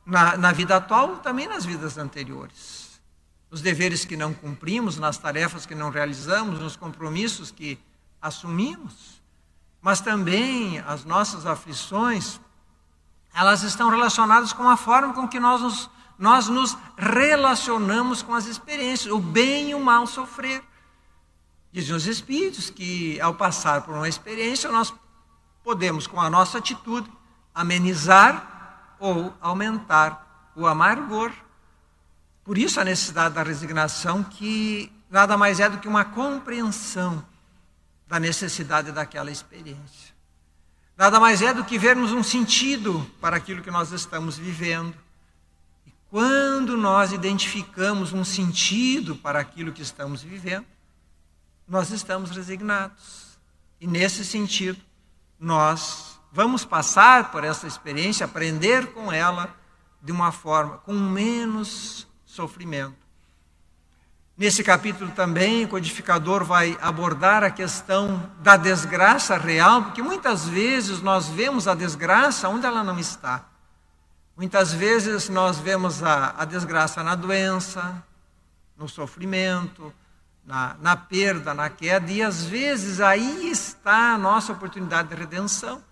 na, 0.06 0.38
na 0.38 0.52
vida 0.52 0.76
atual, 0.76 1.18
também 1.18 1.48
nas 1.48 1.66
vidas 1.66 1.98
anteriores. 1.98 3.02
Os 3.50 3.62
deveres 3.62 4.06
que 4.06 4.16
não 4.16 4.34
cumprimos, 4.36 4.98
nas 4.98 5.18
tarefas 5.18 5.66
que 5.66 5.74
não 5.74 5.90
realizamos, 5.90 6.60
nos 6.60 6.76
compromissos 6.76 7.50
que 7.50 7.80
assumimos, 8.22 9.20
mas 9.82 10.00
também 10.00 10.78
as 10.80 11.04
nossas 11.04 11.48
aflições 11.48 12.40
elas 13.34 13.64
estão 13.64 13.90
relacionadas 13.90 14.54
com 14.54 14.68
a 14.68 14.76
forma 14.76 15.14
com 15.14 15.28
que 15.28 15.40
nós 15.40 15.62
nos, 15.62 15.90
nós 16.18 16.48
nos 16.48 16.78
relacionamos 16.98 18.22
com 18.22 18.34
as 18.34 18.46
experiências, 18.46 19.12
o 19.12 19.20
bem 19.20 19.72
e 19.72 19.76
o 19.76 19.80
mal 19.80 20.06
sofrer. 20.06 20.64
Dizem 21.72 21.96
os 21.96 22.06
Espíritos 22.06 22.70
que, 22.70 23.20
ao 23.22 23.34
passar 23.34 23.82
por 23.82 23.96
uma 23.96 24.10
experiência, 24.10 24.70
nós 24.72 24.94
podemos, 25.64 26.06
com 26.06 26.20
a 26.20 26.30
nossa 26.30 26.58
atitude, 26.58 27.10
amenizar 27.56 28.96
ou 29.00 29.34
aumentar 29.40 30.52
o 30.56 30.68
amargor. 30.68 31.32
Por 32.44 32.58
isso, 32.58 32.80
a 32.80 32.84
necessidade 32.84 33.36
da 33.36 33.44
resignação, 33.44 34.24
que 34.24 34.92
nada 35.10 35.38
mais 35.38 35.60
é 35.60 35.70
do 35.70 35.78
que 35.78 35.88
uma 35.88 36.04
compreensão 36.04 37.26
da 38.08 38.20
necessidade 38.20 38.92
daquela 38.92 39.32
experiência. 39.32 40.11
Nada 41.02 41.20
mais 41.20 41.42
é 41.42 41.52
do 41.52 41.66
que 41.66 41.80
vermos 41.80 42.12
um 42.12 42.22
sentido 42.22 43.10
para 43.20 43.36
aquilo 43.36 43.64
que 43.64 43.72
nós 43.72 43.92
estamos 43.92 44.38
vivendo. 44.38 44.94
E 45.84 45.92
quando 46.12 46.78
nós 46.78 47.12
identificamos 47.12 48.14
um 48.14 48.24
sentido 48.24 49.16
para 49.16 49.40
aquilo 49.40 49.72
que 49.72 49.82
estamos 49.82 50.22
vivendo, 50.22 50.68
nós 51.68 51.90
estamos 51.90 52.30
resignados. 52.30 53.40
E 53.80 53.88
nesse 53.88 54.24
sentido, 54.24 54.80
nós 55.40 56.20
vamos 56.32 56.64
passar 56.64 57.32
por 57.32 57.44
essa 57.44 57.66
experiência, 57.66 58.24
aprender 58.24 58.94
com 58.94 59.12
ela 59.12 59.52
de 60.04 60.12
uma 60.12 60.32
forma 60.32 60.78
com 60.78 60.94
menos 60.94 62.08
sofrimento. 62.24 62.94
Nesse 64.42 64.64
capítulo 64.64 65.12
também, 65.12 65.66
o 65.66 65.68
codificador 65.68 66.44
vai 66.44 66.76
abordar 66.82 67.44
a 67.44 67.52
questão 67.52 68.28
da 68.40 68.58
desgraça 68.58 69.38
real, 69.38 69.84
porque 69.84 70.02
muitas 70.02 70.50
vezes 70.50 71.00
nós 71.00 71.28
vemos 71.28 71.68
a 71.68 71.76
desgraça 71.76 72.50
onde 72.50 72.66
ela 72.66 72.84
não 72.84 72.98
está. 72.98 73.46
Muitas 74.36 74.74
vezes 74.74 75.30
nós 75.30 75.60
vemos 75.60 76.02
a, 76.02 76.34
a 76.40 76.44
desgraça 76.44 77.04
na 77.04 77.14
doença, 77.14 78.04
no 78.76 78.90
sofrimento, 78.90 79.94
na, 80.44 80.76
na 80.82 80.96
perda, 80.96 81.54
na 81.54 81.70
queda, 81.70 82.12
e 82.12 82.24
às 82.24 82.44
vezes 82.44 83.00
aí 83.00 83.48
está 83.48 84.16
a 84.16 84.18
nossa 84.18 84.54
oportunidade 84.54 85.10
de 85.10 85.14
redenção. 85.14 85.84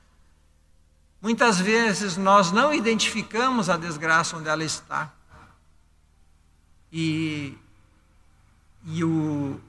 Muitas 1.21 1.59
vezes 1.59 2.17
nós 2.17 2.51
não 2.51 2.73
identificamos 2.73 3.69
a 3.69 3.77
desgraça 3.77 4.37
onde 4.37 4.49
ela 4.49 4.63
está. 4.63 5.13
E 6.91 7.55
e 8.86 9.03
o, 9.03 9.59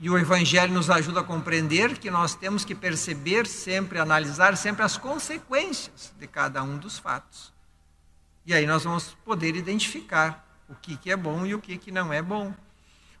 e 0.00 0.08
o 0.08 0.18
Evangelho 0.18 0.72
nos 0.72 0.90
ajuda 0.90 1.20
a 1.20 1.24
compreender 1.24 1.98
que 1.98 2.10
nós 2.10 2.34
temos 2.34 2.64
que 2.64 2.74
perceber 2.74 3.46
sempre, 3.46 3.98
analisar 3.98 4.56
sempre 4.56 4.82
as 4.82 4.96
consequências 4.96 6.12
de 6.18 6.26
cada 6.26 6.62
um 6.62 6.76
dos 6.76 6.98
fatos. 6.98 7.52
E 8.46 8.54
aí 8.54 8.66
nós 8.66 8.84
vamos 8.84 9.16
poder 9.24 9.56
identificar 9.56 10.46
o 10.68 10.74
que, 10.74 10.96
que 10.96 11.10
é 11.10 11.16
bom 11.16 11.44
e 11.44 11.54
o 11.54 11.60
que, 11.60 11.76
que 11.76 11.90
não 11.90 12.12
é 12.12 12.22
bom. 12.22 12.54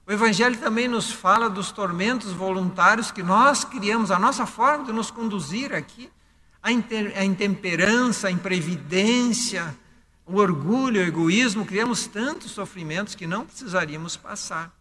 O 0.06 0.12
Evangelho 0.12 0.56
também 0.56 0.88
nos 0.88 1.10
fala 1.10 1.50
dos 1.50 1.70
tormentos 1.70 2.32
voluntários 2.32 3.10
que 3.10 3.22
nós 3.22 3.64
criamos, 3.64 4.10
a 4.10 4.18
nossa 4.18 4.46
forma 4.46 4.84
de 4.84 4.92
nos 4.92 5.10
conduzir 5.10 5.74
aqui, 5.74 6.10
a, 6.62 6.68
a 6.68 7.24
intemperança, 7.24 8.28
a 8.28 8.30
imprevidência, 8.30 9.76
o 10.24 10.36
orgulho, 10.36 11.00
o 11.00 11.04
egoísmo, 11.04 11.66
criamos 11.66 12.06
tantos 12.06 12.52
sofrimentos 12.52 13.14
que 13.14 13.26
não 13.26 13.44
precisaríamos 13.44 14.16
passar. 14.16 14.77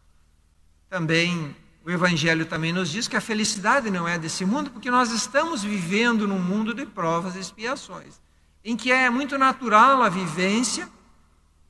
Também 0.89 1.55
o 1.87 1.89
Evangelho 1.89 2.45
também 2.45 2.73
nos 2.73 2.89
diz 2.89 3.07
que 3.07 3.15
a 3.15 3.21
felicidade 3.21 3.89
não 3.89 4.05
é 4.05 4.17
desse 4.17 4.43
mundo, 4.43 4.69
porque 4.69 4.91
nós 4.91 5.11
estamos 5.11 5.63
vivendo 5.63 6.27
num 6.27 6.39
mundo 6.39 6.73
de 6.73 6.85
provas 6.85 7.35
e 7.35 7.39
expiações, 7.39 8.19
em 8.63 8.75
que 8.75 8.91
é 8.91 9.09
muito 9.09 9.37
natural 9.37 10.03
a 10.03 10.09
vivência 10.09 10.89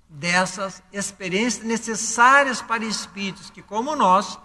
dessas 0.10 0.82
experiências 0.92 1.64
necessárias 1.64 2.62
para 2.64 2.84
espíritos 2.84 3.52
que, 3.52 3.62
como 3.62 3.96
nós, 3.96 4.40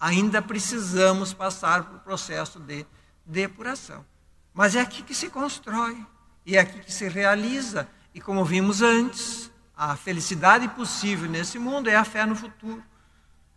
ainda 0.00 0.42
precisamos 0.42 1.32
passar 1.32 1.84
por 1.84 2.00
processo 2.00 2.58
de 2.58 2.84
depuração. 3.24 4.04
Mas 4.52 4.74
é 4.74 4.80
aqui 4.80 5.02
que 5.02 5.14
se 5.14 5.28
constrói, 5.28 5.96
e 6.44 6.56
é 6.56 6.60
aqui 6.60 6.80
que 6.80 6.92
se 6.92 7.08
realiza. 7.08 7.88
E 8.14 8.20
como 8.20 8.44
vimos 8.44 8.82
antes, 8.82 9.50
a 9.76 9.94
felicidade 9.94 10.66
possível 10.68 11.30
nesse 11.30 11.58
mundo 11.58 11.88
é 11.88 11.94
a 11.94 12.04
fé 12.04 12.24
no 12.24 12.34
futuro, 12.34 12.82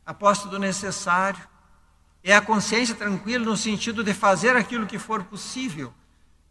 a 0.09 0.13
posse 0.15 0.47
do 0.47 0.57
necessário, 0.57 1.39
é 2.23 2.35
a 2.35 2.41
consciência 2.41 2.95
tranquila 2.95 3.45
no 3.45 3.55
sentido 3.55 4.03
de 4.03 4.11
fazer 4.11 4.55
aquilo 4.55 4.87
que 4.87 4.97
for 4.97 5.23
possível 5.23 5.93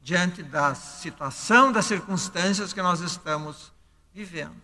diante 0.01 0.45
da 0.45 0.77
situação, 0.77 1.73
das 1.73 1.87
circunstâncias 1.87 2.73
que 2.73 2.81
nós 2.81 3.01
estamos 3.01 3.73
vivendo. 4.15 4.55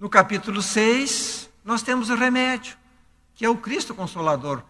No 0.00 0.08
capítulo 0.08 0.62
6, 0.62 1.50
nós 1.62 1.82
temos 1.82 2.08
o 2.08 2.14
remédio, 2.14 2.74
que 3.34 3.44
é 3.44 3.50
o 3.50 3.58
Cristo 3.58 3.94
Consolador. 3.94 4.62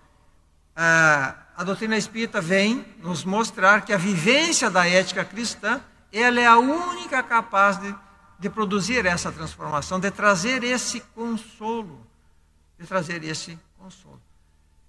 Ah, 0.75 1.37
a 1.57 1.63
doutrina 1.63 1.97
espírita 1.97 2.41
vem 2.41 2.85
nos 2.99 3.25
mostrar 3.25 3.83
que 3.83 3.93
a 3.93 3.97
vivência 3.97 4.69
da 4.69 4.89
ética 4.89 5.25
cristã 5.25 5.81
ela 6.13 6.41
é 6.41 6.47
a 6.49 6.59
única 6.59 7.23
capaz 7.23 7.79
de, 7.79 7.95
de 8.41 8.51
produzir 8.51 9.07
essa 9.07 9.31
transformação, 9.31 10.01
de 10.01 10.11
trazer 10.11 10.65
esse 10.65 10.99
consolo, 11.15 12.05
de 12.79 12.87
trazer 12.87 13.23
esse 13.25 13.59
consolo. 13.79 14.21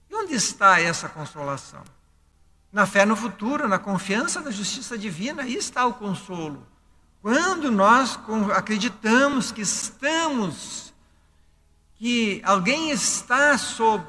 E 0.10 0.16
onde 0.16 0.34
está 0.34 0.80
essa 0.80 1.10
consolação? 1.10 1.84
Na 2.72 2.86
fé 2.86 3.06
no 3.06 3.16
futuro, 3.16 3.68
na 3.68 3.80
confiança 3.80 4.42
na 4.42 4.52
justiça 4.52 4.98
divina, 4.98 5.44
aí 5.44 5.56
está 5.56 5.86
o 5.86 5.94
consolo. 5.94 6.66
Quando 7.22 7.72
nós 7.72 8.20
acreditamos 8.56 9.52
que 9.52 9.62
estamos, 9.62 10.94
que 11.96 12.42
alguém 12.44 12.92
está 12.92 13.58
sob 13.58 14.06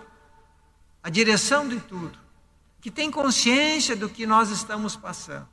a 1.02 1.09
direção 1.09 1.68
de 1.68 1.80
tudo, 1.80 2.18
que 2.80 2.90
tem 2.90 3.11
consciência 3.11 3.97
do 3.97 4.09
que 4.09 4.26
nós 4.26 4.50
estamos 4.50 4.97
passando 4.97 5.49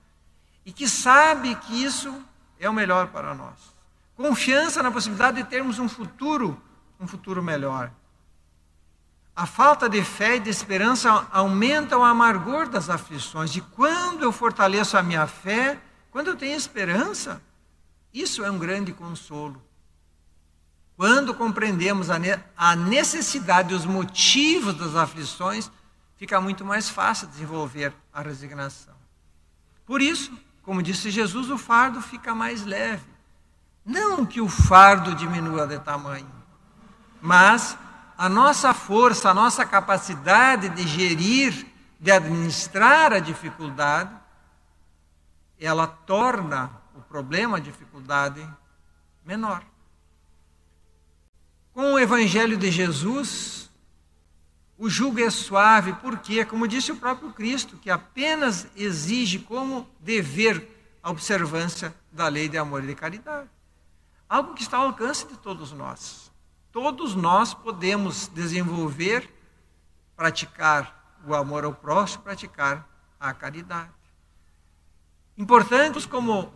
e 0.65 0.71
que 0.71 0.87
sabe 0.87 1.55
que 1.55 1.83
isso 1.83 2.23
é 2.59 2.69
o 2.69 2.73
melhor 2.73 3.07
para 3.07 3.33
nós. 3.33 3.73
Confiança 4.15 4.83
na 4.83 4.91
possibilidade 4.91 5.37
de 5.41 5.49
termos 5.49 5.79
um 5.79 5.89
futuro, 5.89 6.61
um 6.99 7.07
futuro 7.07 7.41
melhor. 7.41 7.91
A 9.35 9.47
falta 9.47 9.89
de 9.89 10.03
fé 10.03 10.35
e 10.35 10.39
de 10.39 10.49
esperança 10.49 11.27
aumenta 11.31 11.97
o 11.97 12.03
amargor 12.03 12.69
das 12.69 12.89
aflições. 12.89 13.55
E 13.55 13.61
quando 13.61 14.23
eu 14.23 14.31
fortaleço 14.31 14.95
a 14.95 15.01
minha 15.01 15.25
fé, 15.25 15.79
quando 16.11 16.27
eu 16.27 16.35
tenho 16.35 16.55
esperança, 16.55 17.41
isso 18.13 18.43
é 18.43 18.51
um 18.51 18.59
grande 18.59 18.93
consolo. 18.93 19.59
Quando 20.95 21.33
compreendemos 21.33 22.09
a 22.11 22.75
necessidade 22.75 23.73
os 23.73 23.85
motivos 23.85 24.75
das 24.75 24.95
aflições, 24.95 25.71
fica 26.15 26.39
muito 26.39 26.63
mais 26.63 26.87
fácil 26.87 27.27
desenvolver 27.27 27.91
a 28.13 28.21
resignação. 28.21 28.93
Por 29.83 29.99
isso, 29.99 30.31
como 30.61 30.83
disse 30.83 31.09
Jesus, 31.09 31.49
o 31.49 31.57
fardo 31.57 31.99
fica 31.99 32.35
mais 32.35 32.63
leve. 32.63 33.11
Não 33.83 34.23
que 34.23 34.39
o 34.39 34.47
fardo 34.47 35.15
diminua 35.15 35.65
de 35.65 35.79
tamanho, 35.79 36.31
mas 37.19 37.75
a 38.17 38.29
nossa 38.29 38.73
força, 38.73 39.29
a 39.29 39.33
nossa 39.33 39.65
capacidade 39.65 40.69
de 40.69 40.87
gerir, 40.87 41.65
de 41.99 42.11
administrar 42.11 43.13
a 43.13 43.19
dificuldade, 43.19 44.13
ela 45.59 45.87
torna 45.87 46.69
o 46.95 47.01
problema, 47.01 47.57
a 47.57 47.61
dificuldade, 47.61 48.47
menor. 49.25 49.63
Com 51.73 51.93
o 51.93 51.99
Evangelho 51.99 52.57
de 52.57 52.69
Jesus, 52.69 53.69
o 54.77 54.89
jugo 54.89 55.19
é 55.21 55.29
suave, 55.29 55.93
porque, 55.93 56.43
como 56.45 56.67
disse 56.67 56.91
o 56.91 56.97
próprio 56.97 57.31
Cristo, 57.31 57.77
que 57.77 57.89
apenas 57.89 58.67
exige 58.75 59.39
como 59.39 59.89
dever 59.99 60.69
a 61.01 61.09
observância 61.09 61.95
da 62.11 62.27
lei 62.27 62.49
de 62.49 62.57
amor 62.57 62.83
e 62.83 62.87
de 62.87 62.95
caridade. 62.95 63.49
Algo 64.27 64.53
que 64.53 64.61
está 64.61 64.77
ao 64.77 64.87
alcance 64.87 65.27
de 65.27 65.37
todos 65.37 65.71
nós. 65.71 66.32
Todos 66.73 67.13
nós 67.13 67.53
podemos 67.53 68.27
desenvolver, 68.29 69.31
praticar 70.15 71.19
o 71.23 71.35
amor 71.35 71.63
ao 71.63 71.73
próximo, 71.75 72.23
praticar 72.23 72.89
a 73.19 73.31
caridade. 73.31 73.91
Importantes 75.37 76.07
como 76.07 76.51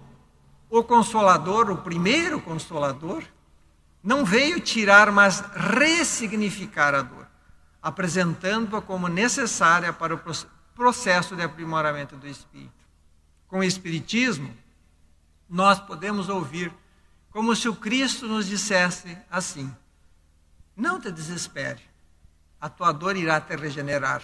o 0.72 0.84
consolador, 0.84 1.70
o 1.70 1.78
primeiro 1.78 2.42
consolador, 2.42 3.24
não 4.04 4.26
veio 4.26 4.60
tirar, 4.60 5.12
mas 5.12 5.42
ressignificar 5.52 6.96
a 6.96 7.04
dor, 7.04 7.28
apresentando-a 7.80 8.82
como 8.82 9.08
necessária 9.08 9.94
para 9.94 10.16
o 10.16 10.22
processo 10.74 11.36
de 11.36 11.44
aprimoramento 11.44 12.16
do 12.18 12.28
espírito. 12.28 12.74
Com 13.48 13.60
o 13.60 13.64
espiritismo, 13.64 14.52
nós 15.48 15.80
podemos 15.80 16.28
ouvir 16.28 16.74
como 17.30 17.56
se 17.56 17.70
o 17.70 17.76
Cristo 17.76 18.26
nos 18.26 18.48
dissesse 18.48 19.16
assim: 19.30 19.72
não 20.78 21.02
te 21.02 21.12
desespere, 21.12 21.82
a 22.62 22.70
tua 22.70 22.92
dor 22.92 23.18
irá 23.18 23.42
te 23.42 23.56
regenerar. 23.56 24.22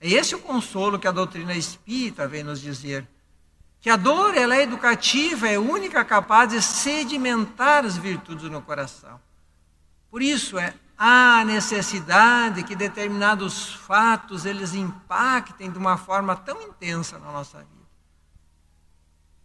É 0.00 0.08
esse 0.08 0.34
o 0.34 0.40
consolo 0.40 0.98
que 0.98 1.08
a 1.08 1.12
doutrina 1.12 1.54
espírita 1.54 2.28
vem 2.28 2.44
nos 2.44 2.60
dizer. 2.60 3.06
Que 3.80 3.90
a 3.90 3.96
dor 3.96 4.36
ela 4.36 4.54
é 4.54 4.62
educativa, 4.62 5.48
é 5.48 5.58
única 5.58 6.04
capaz 6.04 6.50
de 6.50 6.62
sedimentar 6.62 7.84
as 7.84 7.96
virtudes 7.96 8.48
no 8.48 8.62
coração. 8.62 9.20
Por 10.10 10.22
isso 10.22 10.58
é 10.58 10.74
a 10.96 11.44
necessidade 11.44 12.62
que 12.64 12.74
determinados 12.74 13.74
fatos 13.74 14.44
eles 14.44 14.74
impactem 14.74 15.70
de 15.70 15.78
uma 15.78 15.96
forma 15.96 16.34
tão 16.36 16.60
intensa 16.62 17.18
na 17.18 17.30
nossa 17.30 17.58
vida. 17.58 17.68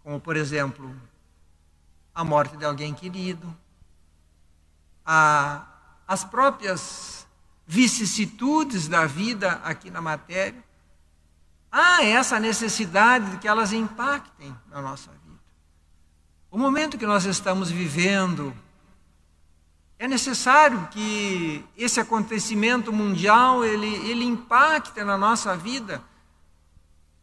Como, 0.04 0.19
por 0.19 0.36
exemplo, 0.36 0.95
a 2.13 2.23
morte 2.23 2.58
de 2.58 2.65
alguém 2.65 2.93
querido, 2.93 3.56
a 5.06 5.73
as 6.08 6.24
próprias 6.24 7.26
vicissitudes 7.66 8.88
da 8.88 9.06
vida 9.06 9.54
aqui 9.63 9.89
na 9.89 10.02
matéria, 10.02 10.63
há 11.72 12.04
essa 12.04 12.39
necessidade 12.39 13.32
de 13.32 13.38
que 13.38 13.48
elas 13.48 13.72
impactem 13.74 14.56
na 14.70 14.82
nossa 14.82 15.12
vida. 15.12 15.39
O 16.52 16.58
momento 16.58 16.98
que 16.98 17.06
nós 17.06 17.26
estamos 17.26 17.72
vivendo, 17.72 18.56
é 19.98 20.08
necessário 20.08 20.88
que 20.92 21.63
esse 21.78 22.00
acontecimento 22.00 22.92
mundial 22.92 23.63
ele, 23.63 23.88
ele 24.08 24.26
impacte 24.26 25.04
na 25.04 25.18
nossa 25.18 25.56
vida, 25.56 26.04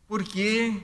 porque 0.09 0.83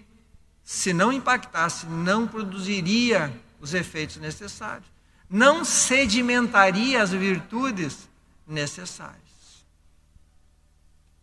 se 0.63 0.93
não 0.93 1.13
impactasse, 1.13 1.87
não 1.87 2.27
produziria 2.27 3.33
os 3.61 3.75
efeitos 3.75 4.17
necessários 4.19 4.96
não 5.29 5.65
sedimentaria 5.65 7.03
as 7.03 7.11
virtudes 7.11 8.09
necessárias. 8.47 9.17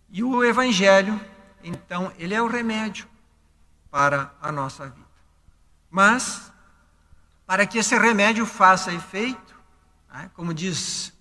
E 0.09 0.23
o 0.23 0.43
Evangelho, 0.43 1.19
então, 1.63 2.11
ele 2.17 2.33
é 2.33 2.41
o 2.41 2.47
remédio 2.47 3.07
para 3.89 4.33
a 4.41 4.51
nossa 4.51 4.87
vida. 4.87 5.07
Mas, 5.89 6.51
para 7.45 7.65
que 7.65 7.77
esse 7.77 7.97
remédio 7.97 8.45
faça 8.45 8.93
efeito, 8.93 9.55
né, 10.11 10.29
como 10.35 10.53
diz 10.53 11.13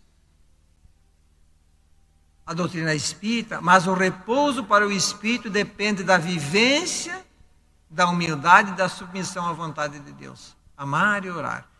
a 2.44 2.52
doutrina 2.52 2.94
espírita, 2.94 3.60
mas 3.60 3.86
o 3.86 3.94
repouso 3.94 4.64
para 4.64 4.86
o 4.86 4.92
espírito 4.92 5.48
depende 5.48 6.02
da 6.02 6.18
vivência, 6.18 7.24
da 7.88 8.08
humildade 8.08 8.72
e 8.72 8.74
da 8.74 8.88
submissão 8.88 9.46
à 9.46 9.52
vontade 9.52 9.98
de 10.00 10.12
Deus. 10.12 10.56
Amar 10.76 11.24
e 11.24 11.30
orar. 11.30 11.71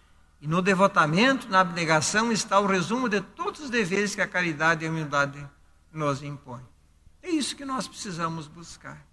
E 0.42 0.48
no 0.48 0.60
devotamento, 0.60 1.48
na 1.48 1.60
abnegação, 1.60 2.32
está 2.32 2.58
o 2.58 2.66
resumo 2.66 3.08
de 3.08 3.20
todos 3.20 3.60
os 3.60 3.70
deveres 3.70 4.12
que 4.12 4.20
a 4.20 4.26
caridade 4.26 4.84
e 4.84 4.88
a 4.88 4.90
humildade 4.90 5.48
nos 5.92 6.20
impõem. 6.20 6.66
É 7.22 7.30
isso 7.30 7.54
que 7.54 7.64
nós 7.64 7.86
precisamos 7.86 8.48
buscar. 8.48 9.06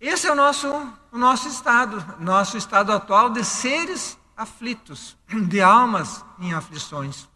Esse 0.00 0.28
é 0.28 0.32
o 0.32 0.36
nosso, 0.36 0.68
o 1.10 1.18
nosso 1.18 1.48
estado, 1.48 2.22
nosso 2.22 2.56
estado 2.56 2.92
atual 2.92 3.28
de 3.28 3.42
seres 3.42 4.16
aflitos, 4.36 5.16
de 5.48 5.60
almas 5.60 6.24
em 6.38 6.54
aflições. 6.54 7.28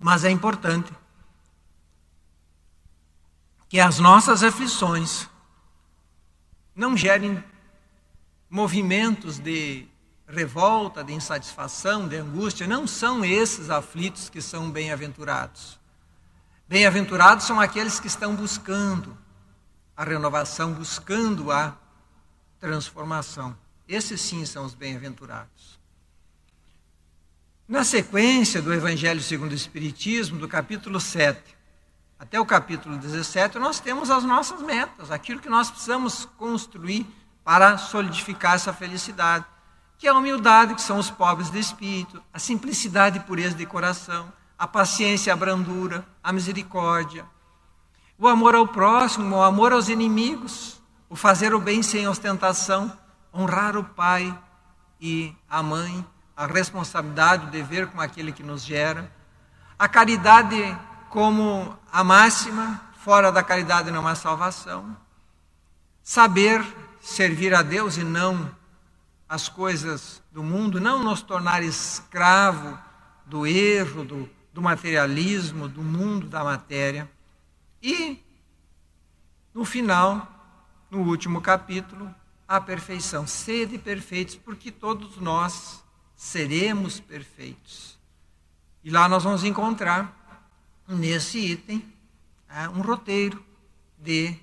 Mas 0.00 0.24
é 0.24 0.30
importante 0.32 0.92
que 3.68 3.78
as 3.78 4.00
nossas 4.00 4.42
aflições 4.42 5.30
não 6.74 6.96
gerem 6.96 7.42
movimentos 8.50 9.38
de 9.38 9.86
revolta, 10.28 11.04
de 11.04 11.12
insatisfação, 11.12 12.08
de 12.08 12.16
angústia, 12.16 12.66
não 12.66 12.86
são 12.86 13.24
esses 13.24 13.70
aflitos 13.70 14.28
que 14.28 14.42
são 14.42 14.70
bem-aventurados. 14.70 15.78
Bem-aventurados 16.68 17.46
são 17.46 17.60
aqueles 17.60 18.00
que 18.00 18.08
estão 18.08 18.34
buscando 18.34 19.16
a 19.96 20.04
renovação, 20.04 20.72
buscando 20.72 21.52
a 21.52 21.76
transformação. 22.58 23.56
Esses 23.88 24.20
sim 24.20 24.44
são 24.44 24.64
os 24.64 24.74
bem-aventurados. 24.74 25.78
Na 27.68 27.84
sequência 27.84 28.60
do 28.60 28.72
Evangelho 28.72 29.20
segundo 29.20 29.52
o 29.52 29.54
Espiritismo, 29.56 30.38
do 30.38 30.48
capítulo 30.48 31.00
7, 31.00 31.56
até 32.18 32.40
o 32.40 32.46
capítulo 32.46 32.96
17, 32.96 33.58
nós 33.58 33.78
temos 33.78 34.10
as 34.10 34.24
nossas 34.24 34.60
metas, 34.62 35.10
aquilo 35.10 35.40
que 35.40 35.48
nós 35.48 35.70
precisamos 35.70 36.24
construir 36.36 37.06
para 37.44 37.78
solidificar 37.78 38.54
essa 38.54 38.72
felicidade, 38.72 39.44
que 39.98 40.06
é 40.06 40.10
a 40.10 40.14
humildade, 40.14 40.74
que 40.74 40.82
são 40.82 40.98
os 40.98 41.10
pobres 41.10 41.50
de 41.50 41.58
espírito, 41.58 42.22
a 42.32 42.38
simplicidade 42.38 43.18
e 43.18 43.22
pureza 43.22 43.56
de 43.56 43.64
coração, 43.64 44.32
a 44.58 44.66
paciência, 44.66 45.32
a 45.32 45.36
brandura, 45.36 46.06
a 46.22 46.32
misericórdia, 46.32 47.24
o 48.18 48.28
amor 48.28 48.54
ao 48.54 48.66
próximo, 48.66 49.36
o 49.36 49.42
amor 49.42 49.72
aos 49.72 49.88
inimigos, 49.88 50.80
o 51.08 51.16
fazer 51.16 51.54
o 51.54 51.60
bem 51.60 51.82
sem 51.82 52.08
ostentação, 52.08 52.92
honrar 53.34 53.76
o 53.76 53.84
pai 53.84 54.36
e 55.00 55.34
a 55.48 55.62
mãe, 55.62 56.04
a 56.36 56.46
responsabilidade, 56.46 57.46
o 57.46 57.50
dever 57.50 57.86
com 57.88 58.00
aquele 58.00 58.32
que 58.32 58.42
nos 58.42 58.62
gera, 58.62 59.10
a 59.78 59.88
caridade 59.88 60.76
como 61.10 61.76
a 61.92 62.02
máxima, 62.02 62.80
fora 62.98 63.30
da 63.30 63.42
caridade 63.42 63.90
não 63.90 64.06
há 64.06 64.14
salvação, 64.14 64.96
saber 66.02 66.64
servir 67.00 67.54
a 67.54 67.62
Deus 67.62 67.96
e 67.96 68.04
não 68.04 68.50
as 69.28 69.48
coisas 69.48 70.22
do 70.30 70.42
mundo, 70.42 70.80
não 70.80 71.02
nos 71.02 71.22
tornar 71.22 71.62
escravo 71.62 72.78
do 73.24 73.46
erro, 73.46 74.04
do, 74.04 74.30
do 74.52 74.62
materialismo, 74.62 75.68
do 75.68 75.82
mundo 75.82 76.28
da 76.28 76.44
matéria. 76.44 77.10
E, 77.82 78.22
no 79.52 79.64
final, 79.64 80.32
no 80.90 81.00
último 81.02 81.40
capítulo, 81.40 82.14
a 82.46 82.60
perfeição. 82.60 83.26
Sede 83.26 83.78
perfeitos, 83.78 84.36
porque 84.36 84.70
todos 84.70 85.16
nós 85.16 85.82
seremos 86.14 87.00
perfeitos. 87.00 87.98
E 88.84 88.90
lá 88.90 89.08
nós 89.08 89.24
vamos 89.24 89.42
encontrar, 89.42 90.14
nesse 90.86 91.38
item, 91.38 91.84
é, 92.48 92.68
um 92.68 92.80
roteiro 92.80 93.44
de, 93.98 94.36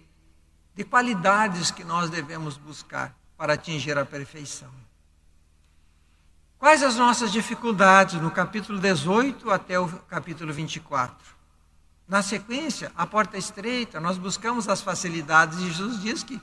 de 0.76 0.84
qualidades 0.84 1.72
que 1.72 1.86
nós 1.86 2.10
devemos 2.10 2.58
buscar 2.58 3.15
para 3.43 3.56
atingir 3.56 3.97
a 3.97 4.06
perfeição. 4.06 4.69
Quais 6.58 6.82
as 6.82 6.95
nossas 6.95 7.29
dificuldades 7.29 8.21
no 8.21 8.32
capítulo 8.32 8.79
18 8.79 9.51
até 9.51 9.77
o 9.77 9.86
capítulo 10.08 10.53
24? 10.53 11.17
Na 12.08 12.23
sequência, 12.23 12.89
a 12.95 13.06
porta 13.06 13.38
estreita, 13.38 13.99
nós 13.99 14.17
buscamos 14.17 14.69
as 14.69 14.79
facilidades 14.79 15.60
e 15.60 15.69
Jesus 15.69 16.01
diz 16.01 16.23
que 16.23 16.39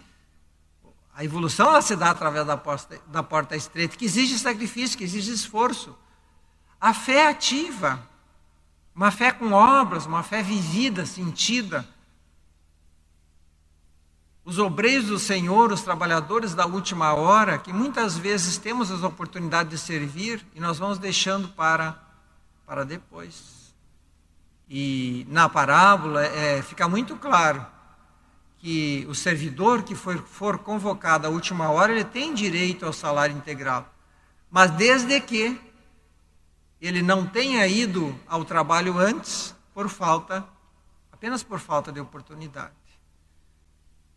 a 1.15 1.25
evolução 1.25 1.69
ela 1.69 1.81
se 1.81 1.97
dá 1.97 2.11
através 2.11 2.47
da 2.47 2.59
porta, 2.59 3.01
da 3.07 3.23
porta 3.23 3.57
estreita, 3.57 3.97
que 3.97 4.05
exige 4.05 4.39
sacrifício, 4.39 4.99
que 4.99 5.05
exige 5.05 5.33
esforço. 5.33 5.97
A 6.79 6.93
fé 6.93 7.29
ativa, 7.29 7.99
uma 8.95 9.11
fé 9.11 9.33
com 9.33 9.53
obras, 9.53 10.05
uma 10.05 10.23
fé 10.23 10.43
vivida, 10.43 11.07
sentida. 11.07 11.89
Os 14.45 14.59
obreiros 14.59 15.07
do 15.07 15.19
Senhor, 15.19 15.71
os 15.71 15.83
trabalhadores 15.83 16.55
da 16.55 16.67
última 16.67 17.13
hora, 17.13 17.59
que 17.59 17.73
muitas 17.73 18.17
vezes 18.17 18.57
temos 18.57 18.91
as 18.91 19.03
oportunidades 19.03 19.71
de 19.71 19.79
servir 19.79 20.45
e 20.55 20.61
nós 20.61 20.79
vamos 20.79 20.99
deixando 20.99 21.49
para, 21.49 22.03
para 22.67 22.85
depois. 22.85 23.75
E 24.69 25.27
na 25.29 25.49
parábola 25.49 26.25
é, 26.25 26.63
fica 26.63 26.89
muito 26.89 27.17
claro 27.17 27.67
que 28.59 29.07
o 29.09 29.15
servidor 29.15 29.83
que 29.83 29.95
for, 29.95 30.19
for 30.19 30.59
convocado 30.59 31.27
à 31.27 31.31
última 31.31 31.71
hora, 31.71 31.93
ele 31.93 32.05
tem 32.05 32.33
direito 32.33 32.87
ao 32.87 32.93
salário 32.93 33.37
integral. 33.37 33.93
Mas 34.51 34.71
desde 34.71 35.21
que 35.21 35.61
ele 36.81 37.03
não 37.03 37.27
tenha 37.27 37.67
ido 37.67 38.19
ao 38.27 38.45
trabalho 38.45 38.99
antes 38.99 39.55
por 39.75 39.89
falta, 39.89 40.47
apenas 41.13 41.43
por 41.43 41.59
falta 41.59 41.93
de 41.93 42.01
oportunidade. 42.01 42.80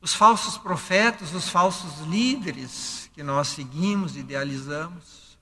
Os 0.03 0.13
falsos 0.13 0.57
profetas, 0.57 1.33
os 1.33 1.47
falsos 1.47 2.01
líderes 2.01 3.09
que 3.13 3.23
nós 3.23 3.47
seguimos, 3.47 4.17
idealizamos. 4.17 5.37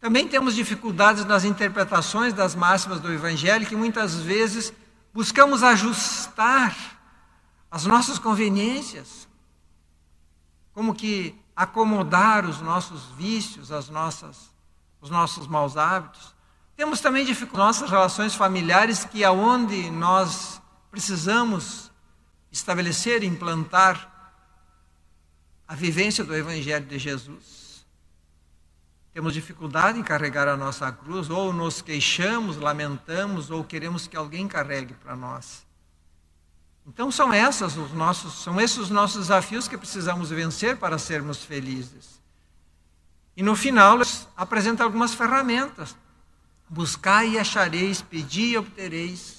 Também 0.00 0.26
temos 0.26 0.56
dificuldades 0.56 1.24
nas 1.24 1.44
interpretações 1.44 2.32
das 2.32 2.56
máximas 2.56 2.98
do 2.98 3.12
Evangelho, 3.12 3.64
que 3.64 3.76
muitas 3.76 4.16
vezes 4.16 4.72
buscamos 5.14 5.62
ajustar 5.62 6.76
as 7.70 7.86
nossas 7.86 8.18
conveniências, 8.18 9.28
como 10.72 10.92
que 10.92 11.40
acomodar 11.54 12.46
os 12.46 12.60
nossos 12.60 13.04
vícios, 13.16 13.70
as 13.70 13.88
nossas, 13.88 14.50
os 15.00 15.08
nossos 15.08 15.46
maus 15.46 15.76
hábitos. 15.76 16.34
Temos 16.76 17.00
também 17.00 17.24
dificuldades 17.24 17.78
nossas 17.78 17.90
relações 17.90 18.34
familiares, 18.34 19.04
que 19.04 19.22
aonde 19.22 19.88
nós 19.88 20.60
precisamos 20.90 21.92
estabelecer 22.56 23.22
e 23.22 23.26
implantar 23.26 24.12
a 25.68 25.74
vivência 25.74 26.24
do 26.24 26.34
Evangelho 26.34 26.86
de 26.86 26.98
Jesus. 26.98 27.86
Temos 29.12 29.32
dificuldade 29.32 29.98
em 29.98 30.02
carregar 30.02 30.46
a 30.46 30.56
nossa 30.56 30.90
cruz, 30.92 31.30
ou 31.30 31.52
nos 31.52 31.80
queixamos, 31.80 32.56
lamentamos, 32.56 33.50
ou 33.50 33.64
queremos 33.64 34.06
que 34.06 34.16
alguém 34.16 34.46
carregue 34.46 34.94
para 34.94 35.16
nós. 35.16 35.66
Então 36.86 37.10
são 37.10 37.32
essas 37.32 37.76
os 37.76 37.92
nossos, 37.92 38.34
são 38.34 38.60
esses 38.60 38.78
os 38.78 38.90
nossos 38.90 39.22
desafios 39.22 39.66
que 39.66 39.76
precisamos 39.76 40.30
vencer 40.30 40.76
para 40.76 40.98
sermos 40.98 41.42
felizes. 41.44 42.20
E 43.36 43.42
no 43.42 43.56
final 43.56 43.98
apresenta 44.36 44.84
algumas 44.84 45.14
ferramentas. 45.14 45.96
Buscai 46.68 47.30
e 47.30 47.38
achareis, 47.38 48.00
pedi 48.00 48.52
e 48.52 48.58
obtereis. 48.58 49.35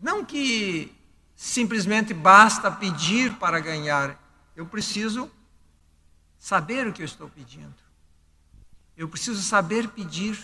Não 0.00 0.24
que 0.24 0.92
simplesmente 1.34 2.12
basta 2.12 2.70
pedir 2.70 3.34
para 3.34 3.60
ganhar. 3.60 4.18
Eu 4.56 4.66
preciso 4.66 5.30
saber 6.38 6.86
o 6.86 6.92
que 6.92 7.02
eu 7.02 7.06
estou 7.06 7.28
pedindo. 7.28 7.74
Eu 8.96 9.08
preciso 9.08 9.42
saber 9.42 9.88
pedir. 9.88 10.38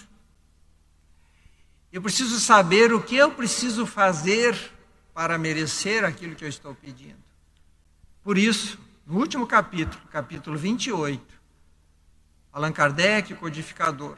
Eu 1.93 2.03
preciso 2.03 2.39
saber 2.41 2.93
o 2.93 3.03
que 3.03 3.17
eu 3.17 3.33
preciso 3.33 3.87
fazer 3.87 4.57
para 5.13 5.39
merecer 5.39 6.05
aquilo 6.05 6.35
que 6.35 6.45
eu 6.45 6.49
estou 6.49 6.75
pedindo. 6.75 7.23
Por 8.23 8.39
isso, 8.39 8.79
no 9.07 9.19
último 9.19 9.47
capítulo, 9.47 10.03
capítulo 10.11 10.57
28, 10.57 11.23
Allan 12.53 12.73
Kardec, 12.73 13.33
o 13.33 13.37
codificador, 13.37 14.17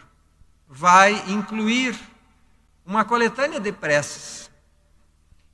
vai 0.69 1.31
incluir 1.31 1.99
uma 2.85 3.05
coletânea 3.05 3.59
de 3.59 3.73
preces. 3.73 4.51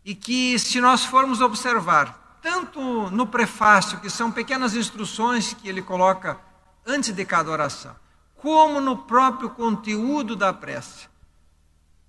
E 0.05 0.15
que, 0.15 0.59
se 0.59 0.81
nós 0.81 1.05
formos 1.05 1.41
observar, 1.41 2.38
tanto 2.43 2.81
no 3.11 3.27
prefácio, 3.27 4.01
que 4.01 4.11
são 4.11 4.31
pequenas 4.31 4.75
instruções 4.75 5.55
que 5.55 5.69
ele 5.69 5.81
coloca 5.81 6.38
antes 6.85 7.12
de 7.12 7.25
cada 7.25 7.51
oração, 7.51 7.95
como 8.37 8.81
no 8.81 8.97
próprio 8.97 9.51
conteúdo 9.51 10.35
da 10.35 10.53
prece, 10.53 11.09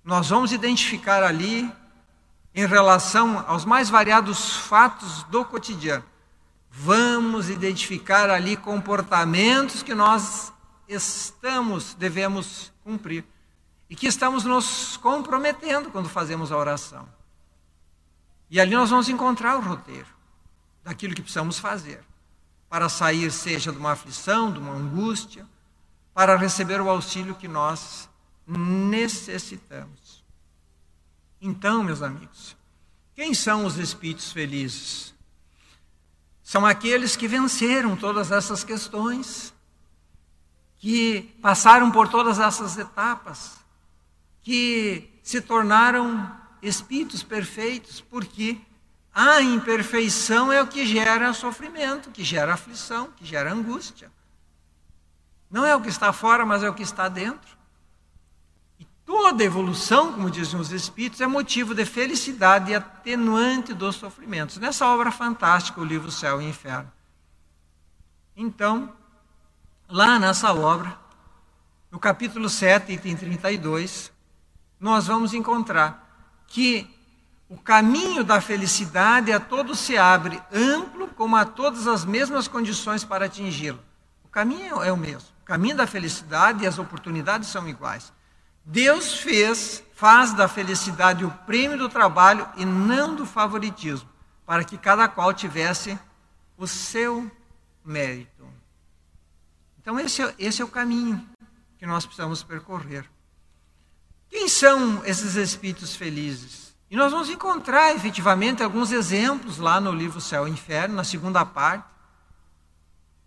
nós 0.02 0.28
vamos 0.28 0.52
identificar 0.52 1.22
ali, 1.22 1.72
em 2.54 2.66
relação 2.66 3.44
aos 3.48 3.64
mais 3.64 3.88
variados 3.88 4.56
fatos 4.56 5.22
do 5.24 5.44
cotidiano, 5.44 6.04
vamos 6.70 7.48
identificar 7.48 8.30
ali 8.30 8.56
comportamentos 8.56 9.82
que 9.82 9.94
nós 9.94 10.52
estamos, 10.88 11.94
devemos 11.94 12.72
cumprir 12.82 13.24
e 13.88 13.96
que 13.96 14.06
estamos 14.06 14.44
nos 14.44 14.96
comprometendo 14.96 15.90
quando 15.90 16.08
fazemos 16.08 16.50
a 16.52 16.56
oração. 16.56 17.08
E 18.50 18.60
ali 18.60 18.74
nós 18.74 18.90
vamos 18.90 19.08
encontrar 19.08 19.56
o 19.56 19.60
roteiro 19.60 20.08
daquilo 20.82 21.14
que 21.14 21.22
precisamos 21.22 21.58
fazer 21.58 22.04
para 22.68 22.88
sair, 22.88 23.30
seja 23.30 23.70
de 23.70 23.78
uma 23.78 23.92
aflição, 23.92 24.52
de 24.52 24.58
uma 24.58 24.72
angústia, 24.72 25.46
para 26.12 26.36
receber 26.36 26.80
o 26.80 26.90
auxílio 26.90 27.34
que 27.34 27.48
nós 27.48 28.08
necessitamos. 28.46 30.24
Então, 31.40 31.82
meus 31.82 32.02
amigos, 32.02 32.56
quem 33.14 33.32
são 33.32 33.64
os 33.64 33.76
espíritos 33.76 34.32
felizes? 34.32 35.14
São 36.42 36.66
aqueles 36.66 37.16
que 37.16 37.28
venceram 37.28 37.96
todas 37.96 38.30
essas 38.30 38.64
questões, 38.64 39.54
que 40.78 41.22
passaram 41.40 41.90
por 41.90 42.08
todas 42.08 42.38
essas 42.38 42.76
etapas, 42.76 43.56
que 44.42 45.10
se 45.22 45.40
tornaram 45.40 46.43
espíritos 46.66 47.22
perfeitos, 47.22 48.00
porque 48.00 48.58
a 49.14 49.40
imperfeição 49.40 50.52
é 50.52 50.60
o 50.60 50.66
que 50.66 50.86
gera 50.86 51.32
sofrimento, 51.32 52.10
que 52.10 52.24
gera 52.24 52.54
aflição, 52.54 53.10
que 53.16 53.24
gera 53.24 53.52
angústia. 53.52 54.10
Não 55.50 55.64
é 55.64 55.76
o 55.76 55.80
que 55.80 55.88
está 55.88 56.12
fora, 56.12 56.44
mas 56.44 56.62
é 56.64 56.68
o 56.68 56.74
que 56.74 56.82
está 56.82 57.08
dentro. 57.08 57.56
Toda 59.04 59.44
evolução, 59.44 60.14
como 60.14 60.30
dizem 60.30 60.58
os 60.58 60.72
Espíritos, 60.72 61.20
é 61.20 61.26
motivo 61.26 61.74
de 61.74 61.84
felicidade 61.84 62.70
e 62.70 62.74
atenuante 62.74 63.74
dos 63.74 63.96
sofrimentos. 63.96 64.56
Nessa 64.56 64.86
obra 64.86 65.12
fantástica, 65.12 65.80
o 65.80 65.84
livro 65.84 66.10
Céu 66.10 66.40
e 66.40 66.48
Inferno. 66.48 66.90
Então, 68.34 68.92
lá 69.88 70.18
nessa 70.18 70.52
obra, 70.52 70.98
no 71.90 71.98
capítulo 72.00 72.48
7, 72.48 72.92
item 72.92 73.14
32, 73.14 74.10
nós 74.80 75.06
vamos 75.06 75.34
encontrar 75.34 76.03
que 76.54 76.88
o 77.48 77.58
caminho 77.58 78.22
da 78.22 78.40
felicidade 78.40 79.32
a 79.32 79.40
todos 79.40 79.80
se 79.80 79.98
abre, 79.98 80.40
amplo, 80.52 81.08
como 81.08 81.34
a 81.34 81.44
todas 81.44 81.88
as 81.88 82.04
mesmas 82.04 82.46
condições 82.46 83.02
para 83.02 83.26
atingi-lo. 83.26 83.80
O 84.22 84.28
caminho 84.28 84.80
é 84.80 84.92
o 84.92 84.96
mesmo. 84.96 85.30
O 85.42 85.44
caminho 85.44 85.76
da 85.76 85.84
felicidade 85.84 86.62
e 86.62 86.66
as 86.68 86.78
oportunidades 86.78 87.48
são 87.48 87.68
iguais. 87.68 88.12
Deus 88.64 89.14
fez, 89.14 89.82
faz 89.94 90.32
da 90.32 90.46
felicidade 90.46 91.24
o 91.24 91.30
prêmio 91.44 91.76
do 91.76 91.88
trabalho 91.88 92.48
e 92.56 92.64
não 92.64 93.16
do 93.16 93.26
favoritismo, 93.26 94.08
para 94.46 94.62
que 94.62 94.78
cada 94.78 95.08
qual 95.08 95.34
tivesse 95.34 95.98
o 96.56 96.68
seu 96.68 97.28
mérito. 97.84 98.46
Então, 99.80 99.98
esse 99.98 100.22
é, 100.22 100.32
esse 100.38 100.62
é 100.62 100.64
o 100.64 100.68
caminho 100.68 101.28
que 101.78 101.84
nós 101.84 102.06
precisamos 102.06 102.44
percorrer. 102.44 103.10
São 104.54 105.04
esses 105.04 105.34
espíritos 105.34 105.96
felizes? 105.96 106.76
E 106.88 106.94
nós 106.94 107.10
vamos 107.10 107.28
encontrar 107.28 107.92
efetivamente 107.96 108.62
alguns 108.62 108.92
exemplos 108.92 109.58
lá 109.58 109.80
no 109.80 109.90
livro 109.90 110.20
Céu 110.20 110.46
e 110.46 110.50
Inferno, 110.52 110.94
na 110.94 111.02
segunda 111.02 111.44
parte, 111.44 111.84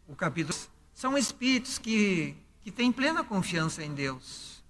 o 0.07 0.15
capítulo. 0.15 0.57
São 0.93 1.17
espíritos 1.17 1.77
que, 1.77 2.33
que 2.61 2.71
têm 2.71 2.93
plena 2.93 3.25
confiança 3.25 3.83
em 3.83 3.93
Deus, 3.93 4.63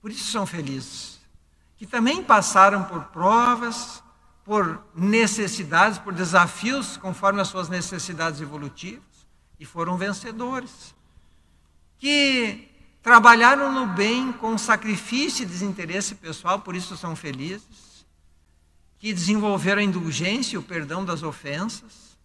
por 0.00 0.10
isso 0.10 0.32
são 0.32 0.46
felizes. 0.46 1.20
Que 1.76 1.86
também 1.86 2.24
passaram 2.24 2.84
por 2.84 3.04
provas, 3.08 4.02
por 4.46 4.82
necessidades, 4.94 5.98
por 5.98 6.14
desafios, 6.14 6.96
conforme 6.96 7.42
as 7.42 7.48
suas 7.48 7.68
necessidades 7.68 8.40
evolutivas, 8.40 9.26
e 9.60 9.66
foram 9.66 9.98
vencedores. 9.98 10.94
Que 11.98 12.71
trabalharam 13.02 13.72
no 13.72 13.86
bem 13.86 14.32
com 14.32 14.56
sacrifício 14.56 15.42
e 15.42 15.46
desinteresse 15.46 16.14
pessoal, 16.14 16.60
por 16.60 16.76
isso 16.76 16.96
são 16.96 17.16
felizes, 17.16 18.06
que 18.98 19.12
desenvolveram 19.12 19.82
a 19.82 19.84
indulgência 19.84 20.54
e 20.54 20.58
o 20.58 20.62
perdão 20.62 21.04
das 21.04 21.24
ofensas, 21.24 22.16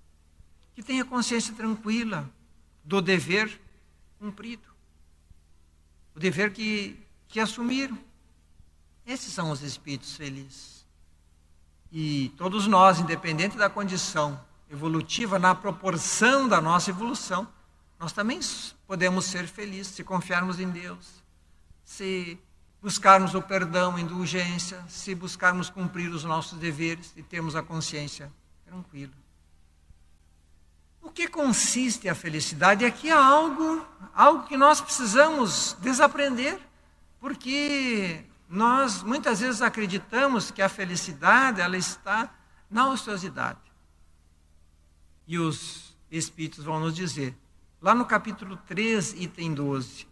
que 0.75 0.83
têm 0.83 1.01
a 1.01 1.05
consciência 1.05 1.53
tranquila 1.55 2.29
do 2.83 3.01
dever 3.01 3.59
cumprido, 4.19 4.67
o 6.15 6.19
dever 6.19 6.53
que, 6.53 6.95
que 7.27 7.39
assumiram. 7.39 7.97
Esses 9.05 9.33
são 9.33 9.49
os 9.49 9.63
espíritos 9.63 10.15
felizes. 10.15 10.85
E 11.91 12.31
todos 12.37 12.67
nós, 12.67 12.99
independente 12.99 13.57
da 13.57 13.69
condição 13.69 14.39
evolutiva, 14.69 15.39
na 15.39 15.55
proporção 15.55 16.47
da 16.47 16.61
nossa 16.61 16.91
evolução, 16.91 17.47
nós 17.99 18.11
também 18.11 18.39
podemos 18.85 19.25
ser 19.25 19.47
felizes 19.47 19.93
se 19.93 20.03
confiarmos 20.03 20.59
em 20.59 20.69
Deus, 20.69 21.23
se 21.83 22.39
buscarmos 22.81 23.33
o 23.33 23.41
perdão, 23.41 23.97
indulgência, 23.97 24.83
se 24.87 25.15
buscarmos 25.15 25.69
cumprir 25.69 26.09
os 26.09 26.23
nossos 26.23 26.59
deveres 26.59 27.11
e 27.15 27.23
termos 27.23 27.55
a 27.55 27.63
consciência 27.63 28.31
tranquila. 28.65 29.13
O 31.01 31.09
que 31.09 31.27
consiste 31.27 32.07
a 32.09 32.13
felicidade? 32.13 32.85
Aqui 32.85 33.09
é 33.09 33.13
algo, 33.13 33.85
algo 34.13 34.45
que 34.45 34.57
nós 34.57 34.81
precisamos 34.81 35.75
desaprender, 35.79 36.59
porque 37.19 38.23
nós 38.49 39.01
muitas 39.01 39.39
vezes 39.39 39.61
acreditamos 39.61 40.51
que 40.51 40.61
a 40.61 40.69
felicidade 40.69 41.61
ela 41.61 41.77
está 41.77 42.29
na 42.69 42.89
ociosidade. 42.89 43.59
E 45.25 45.39
os 45.39 45.95
espíritos 46.11 46.63
vão 46.63 46.79
nos 46.79 46.93
dizer: 46.93 47.35
lá 47.81 47.93
no 47.93 48.05
capítulo 48.05 48.57
3, 48.67 49.13
item 49.13 49.53
12. 49.53 50.07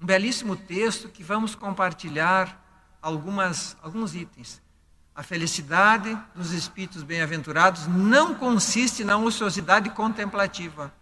Um 0.00 0.06
belíssimo 0.06 0.56
texto 0.56 1.08
que 1.08 1.22
vamos 1.22 1.54
compartilhar 1.54 2.62
algumas, 3.00 3.76
alguns 3.82 4.14
itens. 4.14 4.60
A 5.14 5.22
felicidade 5.22 6.16
dos 6.34 6.52
espíritos 6.52 7.02
bem-aventurados 7.02 7.86
não 7.86 8.34
consiste 8.34 9.02
na 9.02 9.16
ociosidade 9.16 9.88
contemplativa. 9.90 10.92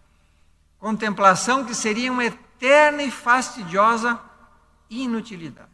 Contemplação 0.79 1.65
que 1.65 1.75
seria 1.75 2.11
uma 2.11 2.23
eterna 2.23 3.03
e 3.03 3.11
fastidiosa 3.11 4.19
inutilidade. 4.89 5.69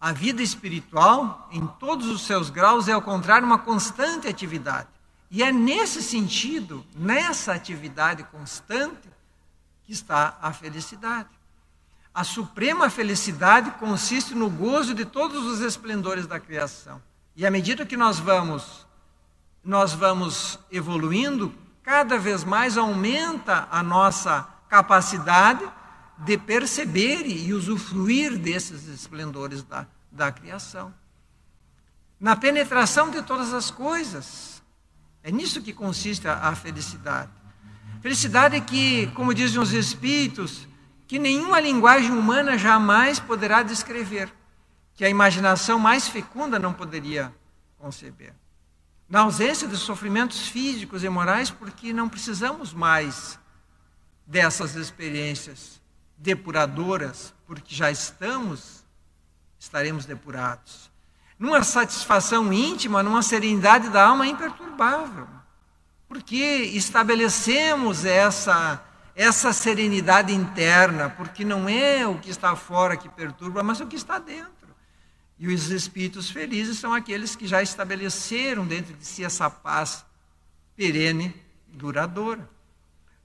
A 0.00 0.12
vida 0.12 0.42
espiritual, 0.42 1.48
em 1.52 1.66
todos 1.66 2.06
os 2.06 2.22
seus 2.22 2.50
graus, 2.50 2.88
é 2.88 2.92
ao 2.92 3.02
contrário 3.02 3.46
uma 3.46 3.58
constante 3.58 4.26
atividade. 4.26 4.88
E 5.30 5.42
é 5.42 5.52
nesse 5.52 6.02
sentido, 6.02 6.84
nessa 6.94 7.52
atividade 7.52 8.22
constante, 8.24 9.08
que 9.84 9.92
está 9.92 10.38
a 10.40 10.52
felicidade. 10.52 11.28
A 12.14 12.24
suprema 12.24 12.90
felicidade 12.90 13.70
consiste 13.72 14.34
no 14.34 14.50
gozo 14.50 14.94
de 14.94 15.04
todos 15.04 15.44
os 15.44 15.60
esplendores 15.60 16.26
da 16.26 16.40
criação. 16.40 17.00
E 17.36 17.46
à 17.46 17.50
medida 17.50 17.86
que 17.86 17.96
nós 17.96 18.18
vamos 18.18 18.86
nós 19.68 19.92
vamos 19.92 20.58
evoluindo, 20.70 21.54
cada 21.82 22.18
vez 22.18 22.42
mais 22.42 22.78
aumenta 22.78 23.68
a 23.70 23.82
nossa 23.82 24.48
capacidade 24.68 25.62
de 26.18 26.38
perceber 26.38 27.26
e 27.26 27.52
usufruir 27.52 28.38
desses 28.38 28.86
esplendores 28.86 29.62
da, 29.62 29.86
da 30.10 30.32
criação. 30.32 30.92
Na 32.18 32.34
penetração 32.34 33.10
de 33.10 33.22
todas 33.22 33.52
as 33.52 33.70
coisas, 33.70 34.57
é 35.28 35.30
nisso 35.30 35.60
que 35.60 35.74
consiste 35.74 36.26
a, 36.26 36.48
a 36.48 36.56
felicidade. 36.56 37.30
Felicidade 38.00 38.56
é 38.56 38.60
que, 38.62 39.08
como 39.08 39.34
dizem 39.34 39.60
os 39.60 39.74
espíritos, 39.74 40.66
que 41.06 41.18
nenhuma 41.18 41.60
linguagem 41.60 42.12
humana 42.12 42.56
jamais 42.56 43.20
poderá 43.20 43.62
descrever, 43.62 44.32
que 44.94 45.04
a 45.04 45.10
imaginação 45.10 45.78
mais 45.78 46.08
fecunda 46.08 46.58
não 46.58 46.72
poderia 46.72 47.30
conceber. 47.76 48.32
Na 49.06 49.20
ausência 49.20 49.68
de 49.68 49.76
sofrimentos 49.76 50.48
físicos 50.48 51.04
e 51.04 51.10
morais, 51.10 51.50
porque 51.50 51.92
não 51.92 52.08
precisamos 52.08 52.72
mais 52.72 53.38
dessas 54.26 54.76
experiências 54.76 55.78
depuradoras, 56.16 57.34
porque 57.46 57.74
já 57.74 57.90
estamos, 57.90 58.82
estaremos 59.58 60.06
depurados 60.06 60.90
numa 61.38 61.62
satisfação 61.62 62.52
íntima, 62.52 63.02
numa 63.02 63.22
serenidade 63.22 63.88
da 63.88 64.06
alma 64.06 64.26
imperturbável. 64.26 65.28
Porque 66.08 66.36
estabelecemos 66.36 68.04
essa, 68.04 68.82
essa 69.14 69.52
serenidade 69.52 70.34
interna, 70.34 71.10
porque 71.10 71.44
não 71.44 71.68
é 71.68 72.06
o 72.06 72.18
que 72.18 72.30
está 72.30 72.56
fora 72.56 72.96
que 72.96 73.08
perturba, 73.08 73.62
mas 73.62 73.80
o 73.80 73.86
que 73.86 73.96
está 73.96 74.18
dentro. 74.18 74.48
E 75.38 75.46
os 75.46 75.70
espíritos 75.70 76.30
felizes 76.30 76.78
são 76.78 76.92
aqueles 76.92 77.36
que 77.36 77.46
já 77.46 77.62
estabeleceram 77.62 78.66
dentro 78.66 78.94
de 78.94 79.06
si 79.06 79.24
essa 79.24 79.48
paz 79.48 80.04
perene, 80.74 81.34
duradoura. 81.68 82.48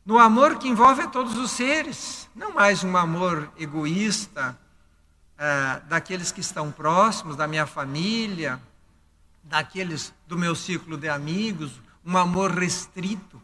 No 0.06 0.19
amor 0.19 0.60
que 0.60 0.67
envolve 0.67 1.08
todos 1.08 1.38
os 1.38 1.52
seres, 1.52 2.30
não 2.36 2.54
mais 2.54 2.84
um 2.84 2.95
amor 2.97 3.52
egoísta, 3.58 4.60
é, 5.38 5.82
daqueles 5.88 6.32
que 6.32 6.41
estão 6.41 6.72
próximos, 6.72 7.36
da 7.36 7.48
minha 7.48 7.65
família, 7.65 8.62
daqueles 9.43 10.13
do 10.28 10.38
meu 10.38 10.56
círculo 10.56 10.98
de 10.98 11.10
amigos, 11.10 11.72
um 12.06 12.17
amor 12.17 12.52
restrito, 12.52 13.41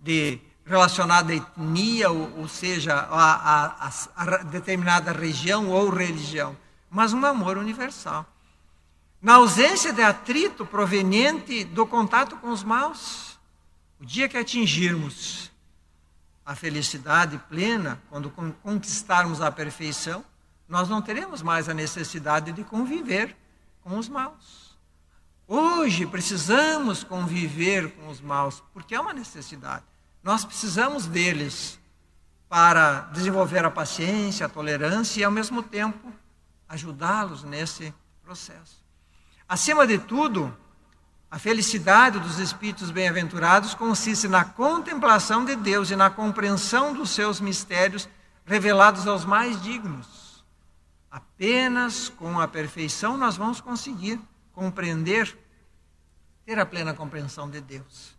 de 0.00 0.38
relacionado 0.66 1.30
à 1.30 1.34
etnia, 1.34 2.10
ou, 2.10 2.40
ou 2.40 2.48
seja, 2.48 2.94
a, 2.94 3.86
a, 3.86 3.90
a, 4.16 4.36
determinada 4.44 5.12
região 5.12 5.68
ou 5.68 5.90
religião, 5.90 6.56
mas 6.90 7.12
um 7.12 7.24
amor 7.24 7.58
universal. 7.58 8.26
Na 9.20 9.34
ausência 9.34 9.92
de 9.92 10.02
atrito 10.02 10.66
proveniente 10.66 11.64
do 11.64 11.86
contato 11.86 12.36
com 12.36 12.50
os 12.50 12.62
maus, 12.62 13.38
o 14.00 14.04
dia 14.04 14.28
que 14.28 14.36
atingirmos 14.36 15.50
a 16.44 16.54
felicidade 16.54 17.38
plena, 17.48 18.00
quando 18.10 18.30
conquistarmos 18.62 19.40
a 19.40 19.50
perfeição, 19.50 20.24
nós 20.68 20.88
não 20.88 21.02
teremos 21.02 21.42
mais 21.42 21.68
a 21.68 21.74
necessidade 21.74 22.52
de 22.52 22.64
conviver 22.64 23.36
com 23.82 23.98
os 23.98 24.08
maus. 24.08 24.76
Hoje 25.46 26.06
precisamos 26.06 27.04
conviver 27.04 27.92
com 27.96 28.08
os 28.08 28.20
maus, 28.20 28.62
porque 28.72 28.94
é 28.94 29.00
uma 29.00 29.12
necessidade. 29.12 29.84
Nós 30.22 30.44
precisamos 30.44 31.06
deles 31.06 31.78
para 32.48 33.00
desenvolver 33.12 33.64
a 33.64 33.70
paciência, 33.70 34.46
a 34.46 34.48
tolerância 34.48 35.20
e, 35.20 35.24
ao 35.24 35.30
mesmo 35.30 35.62
tempo, 35.62 36.12
ajudá-los 36.68 37.44
nesse 37.44 37.92
processo. 38.22 38.82
Acima 39.46 39.86
de 39.86 39.98
tudo, 39.98 40.56
a 41.30 41.38
felicidade 41.38 42.18
dos 42.18 42.38
espíritos 42.38 42.90
bem-aventurados 42.90 43.74
consiste 43.74 44.28
na 44.28 44.44
contemplação 44.44 45.44
de 45.44 45.56
Deus 45.56 45.90
e 45.90 45.96
na 45.96 46.08
compreensão 46.08 46.94
dos 46.94 47.10
seus 47.10 47.40
mistérios 47.40 48.08
revelados 48.46 49.06
aos 49.06 49.24
mais 49.24 49.60
dignos. 49.60 50.23
Apenas 51.14 52.08
com 52.08 52.40
a 52.40 52.48
perfeição 52.48 53.16
nós 53.16 53.36
vamos 53.36 53.60
conseguir 53.60 54.20
compreender, 54.52 55.38
ter 56.44 56.58
a 56.58 56.66
plena 56.66 56.92
compreensão 56.92 57.48
de 57.48 57.60
Deus. 57.60 58.18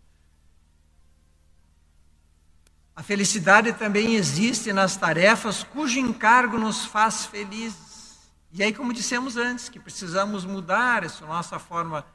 A 2.96 3.04
felicidade 3.04 3.74
também 3.74 4.16
existe 4.16 4.72
nas 4.72 4.96
tarefas 4.96 5.62
cujo 5.62 6.00
encargo 6.00 6.58
nos 6.58 6.86
faz 6.86 7.26
felizes. 7.26 8.30
E 8.54 8.64
aí, 8.64 8.74
como 8.74 8.94
dissemos 8.94 9.36
antes, 9.36 9.68
que 9.68 9.78
precisamos 9.78 10.46
mudar 10.46 11.04
essa 11.04 11.26
nossa 11.26 11.60
forma 11.60 12.06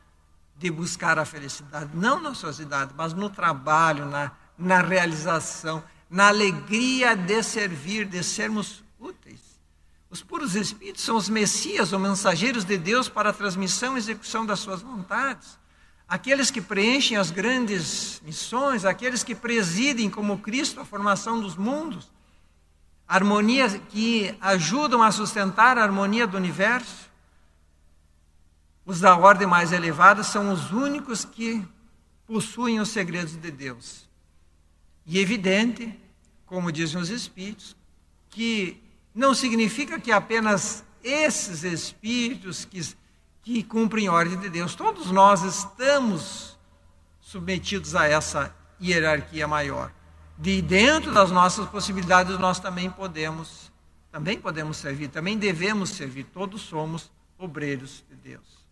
de 0.57 0.71
buscar 0.71 1.19
a 1.19 1.27
felicidade, 1.27 1.91
não 1.93 2.19
na 2.23 2.35
sociedade, 2.35 2.95
mas 2.97 3.13
no 3.13 3.29
trabalho, 3.29 4.07
na, 4.07 4.33
na 4.57 4.81
realização, 4.81 5.85
na 6.09 6.29
alegria 6.29 7.15
de 7.15 7.43
servir, 7.43 8.07
de 8.07 8.25
sermos 8.25 8.83
úteis. 8.99 9.50
Os 10.11 10.23
puros 10.25 10.57
espíritos 10.57 11.05
são 11.05 11.17
os 11.17 11.29
messias 11.29 11.93
ou 11.93 11.99
mensageiros 11.99 12.65
de 12.65 12.77
Deus 12.77 13.09
para 13.09 13.31
a 13.31 13.33
transmissão 13.33 13.95
e 13.95 13.99
execução 13.99 14.45
das 14.45 14.59
suas 14.59 14.83
vontades. 14.83 15.57
Aqueles 16.09 16.51
que 16.51 16.61
preenchem 16.61 17.17
as 17.17 17.31
grandes 17.31 18.21
missões, 18.25 18.85
aqueles 18.85 19.23
que 19.23 19.37
presidem 19.37 20.11
como 20.11 20.41
Cristo 20.41 20.81
a 20.81 20.85
formação 20.85 21.41
dos 21.41 21.55
mundos, 21.55 22.11
harmonia 23.07 23.69
que 23.79 24.37
ajudam 24.41 25.01
a 25.01 25.13
sustentar 25.13 25.79
a 25.79 25.85
harmonia 25.85 26.27
do 26.27 26.37
universo. 26.37 27.09
Os 28.85 28.99
da 28.99 29.17
ordem 29.17 29.47
mais 29.47 29.71
elevada 29.71 30.25
são 30.25 30.53
os 30.53 30.73
únicos 30.73 31.25
que 31.25 31.65
possuem 32.27 32.81
os 32.81 32.89
segredos 32.89 33.37
de 33.37 33.51
Deus. 33.53 34.09
E 35.07 35.21
evidente, 35.21 35.97
como 36.47 36.73
dizem 36.73 37.01
os 37.01 37.11
Espíritos, 37.11 37.77
que 38.29 38.83
não 39.15 39.35
significa 39.35 39.99
que 39.99 40.13
apenas 40.13 40.85
esses 41.03 41.65
Espíritos 41.65 42.65
que, 42.65 42.81
que 43.43 43.63
cumprem 43.63 44.07
a 44.07 44.13
ordem 44.13 44.39
de 44.39 44.49
Deus, 44.49 44.75
todos 44.75 45.11
nós 45.11 45.43
estamos 45.43 46.59
submetidos 47.21 47.95
a 47.95 48.07
essa 48.07 48.55
hierarquia 48.81 49.47
maior. 49.47 49.93
De 50.39 50.63
dentro 50.63 51.13
das 51.13 51.31
nossas 51.31 51.69
possibilidades, 51.69 52.39
nós 52.39 52.59
também 52.59 52.91
podemos, 52.91 53.71
também 54.11 54.41
podemos 54.41 54.79
servir, 54.79 55.09
também 55.09 55.37
devemos 55.37 55.91
servir. 55.91 56.25
Todos 56.25 56.63
somos 56.63 57.11
obreiros 57.39 58.05
de 58.09 58.17
Deus. 58.17 58.67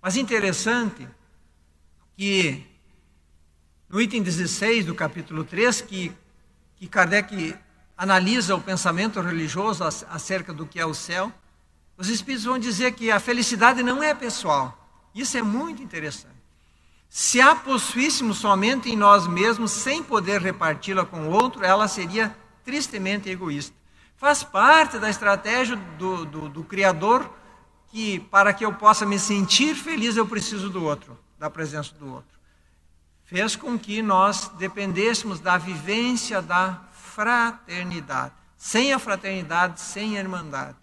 Mas 0.00 0.16
interessante 0.16 1.06
que 2.16 2.66
no 3.88 4.00
item 4.00 4.22
16 4.22 4.86
do 4.86 4.94
capítulo 4.94 5.44
3, 5.44 5.80
que, 5.82 6.12
que 6.76 6.86
Kardec 6.86 7.56
analisa 7.98 8.54
o 8.54 8.60
pensamento 8.60 9.20
religioso 9.20 9.82
acerca 9.82 10.52
do 10.52 10.64
que 10.64 10.78
é 10.78 10.86
o 10.86 10.94
céu, 10.94 11.32
os 11.96 12.08
Espíritos 12.08 12.44
vão 12.44 12.56
dizer 12.56 12.92
que 12.92 13.10
a 13.10 13.18
felicidade 13.18 13.82
não 13.82 14.00
é 14.00 14.14
pessoal. 14.14 14.88
Isso 15.12 15.36
é 15.36 15.42
muito 15.42 15.82
interessante. 15.82 16.38
Se 17.08 17.40
a 17.40 17.56
possuíssemos 17.56 18.38
somente 18.38 18.88
em 18.88 18.96
nós 18.96 19.26
mesmos, 19.26 19.72
sem 19.72 20.00
poder 20.00 20.40
reparti-la 20.40 21.04
com 21.04 21.22
o 21.22 21.30
outro, 21.30 21.64
ela 21.64 21.88
seria 21.88 22.36
tristemente 22.64 23.28
egoísta. 23.28 23.74
Faz 24.16 24.44
parte 24.44 24.98
da 25.00 25.10
estratégia 25.10 25.74
do, 25.74 26.24
do, 26.24 26.48
do 26.48 26.62
Criador 26.62 27.28
que, 27.90 28.20
para 28.20 28.52
que 28.52 28.64
eu 28.64 28.72
possa 28.74 29.04
me 29.04 29.18
sentir 29.18 29.74
feliz, 29.74 30.16
eu 30.16 30.26
preciso 30.26 30.70
do 30.70 30.84
outro, 30.84 31.18
da 31.36 31.50
presença 31.50 31.94
do 31.96 32.14
outro 32.14 32.38
fez 33.28 33.54
com 33.54 33.78
que 33.78 34.00
nós 34.00 34.50
dependêssemos 34.56 35.38
da 35.38 35.58
vivência 35.58 36.40
da 36.40 36.80
fraternidade. 37.08 38.34
Sem 38.56 38.92
a 38.92 38.98
fraternidade, 38.98 39.80
sem 39.80 40.16
a 40.16 40.20
irmandade. 40.20 40.76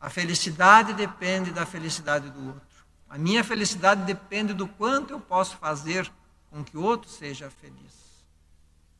A 0.00 0.10
felicidade 0.10 0.92
depende 0.92 1.50
da 1.50 1.64
felicidade 1.64 2.28
do 2.30 2.46
outro. 2.46 2.84
A 3.08 3.16
minha 3.16 3.42
felicidade 3.42 4.04
depende 4.04 4.52
do 4.52 4.66
quanto 4.66 5.12
eu 5.12 5.20
posso 5.20 5.56
fazer 5.56 6.10
com 6.50 6.62
que 6.62 6.76
o 6.76 6.82
outro 6.82 7.10
seja 7.10 7.50
feliz. 7.50 7.94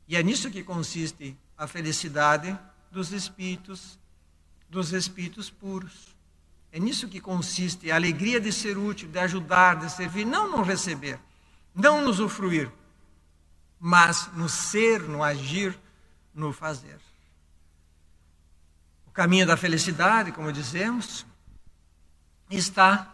E 0.08 0.16
é 0.16 0.22
nisso 0.22 0.50
que 0.50 0.62
consiste 0.62 1.36
a 1.58 1.66
felicidade 1.66 2.56
dos 2.90 3.12
espíritos, 3.12 3.98
dos 4.68 4.92
espíritos 4.92 5.50
puros. 5.50 6.14
É 6.72 6.78
nisso 6.78 7.08
que 7.08 7.20
consiste 7.20 7.90
a 7.90 7.96
alegria 7.96 8.40
de 8.40 8.52
ser 8.52 8.78
útil, 8.78 9.08
de 9.08 9.18
ajudar, 9.18 9.76
de 9.76 9.90
servir, 9.90 10.24
não 10.24 10.50
no 10.50 10.62
receber 10.62 11.18
não 11.74 12.02
no 12.02 12.10
usufruir, 12.10 12.70
mas 13.80 14.30
no 14.34 14.48
ser, 14.48 15.02
no 15.02 15.22
agir, 15.22 15.76
no 16.34 16.52
fazer. 16.52 16.98
O 19.06 19.10
caminho 19.10 19.46
da 19.46 19.56
felicidade, 19.56 20.32
como 20.32 20.52
dizemos, 20.52 21.24
está 22.50 23.10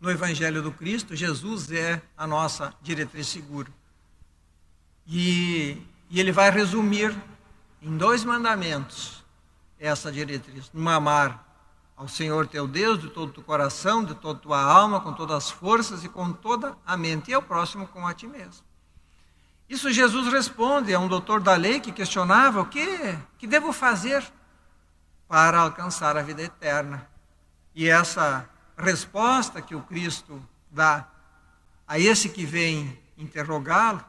no 0.00 0.10
Evangelho 0.10 0.62
do 0.62 0.70
Cristo. 0.70 1.16
Jesus 1.16 1.72
é 1.72 2.02
a 2.16 2.26
nossa 2.26 2.74
diretriz 2.82 3.26
segura. 3.26 3.72
E, 5.06 5.82
e 6.10 6.20
ele 6.20 6.32
vai 6.32 6.50
resumir 6.50 7.14
em 7.80 7.96
dois 7.96 8.24
mandamentos 8.24 9.24
essa 9.78 10.10
diretriz: 10.12 10.70
no 10.72 10.88
amar 10.88 11.44
ao 11.96 12.08
Senhor 12.08 12.46
teu 12.46 12.66
Deus 12.66 13.00
de 13.00 13.08
todo 13.08 13.38
o 13.38 13.42
coração, 13.42 14.04
de 14.04 14.14
toda 14.14 14.38
a 14.38 14.42
tua 14.42 14.60
alma, 14.60 15.00
com 15.00 15.12
todas 15.12 15.36
as 15.36 15.50
forças 15.50 16.04
e 16.04 16.08
com 16.08 16.32
toda 16.32 16.76
a 16.84 16.96
mente, 16.96 17.30
e 17.30 17.34
ao 17.34 17.42
próximo 17.42 17.86
com 17.86 18.06
a 18.06 18.14
ti 18.14 18.26
mesmo. 18.26 18.64
Isso 19.68 19.90
Jesus 19.90 20.32
responde 20.32 20.92
a 20.94 21.00
um 21.00 21.08
doutor 21.08 21.40
da 21.40 21.54
lei 21.56 21.80
que 21.80 21.92
questionava 21.92 22.60
o 22.60 22.66
que, 22.66 22.86
que 23.38 23.46
devo 23.46 23.72
fazer 23.72 24.24
para 25.26 25.60
alcançar 25.60 26.16
a 26.16 26.22
vida 26.22 26.42
eterna. 26.42 27.08
E 27.74 27.88
essa 27.88 28.48
resposta 28.76 29.62
que 29.62 29.74
o 29.74 29.82
Cristo 29.82 30.42
dá 30.70 31.08
a 31.86 31.98
esse 31.98 32.28
que 32.28 32.44
vem 32.44 32.98
interrogá-lo, 33.16 34.04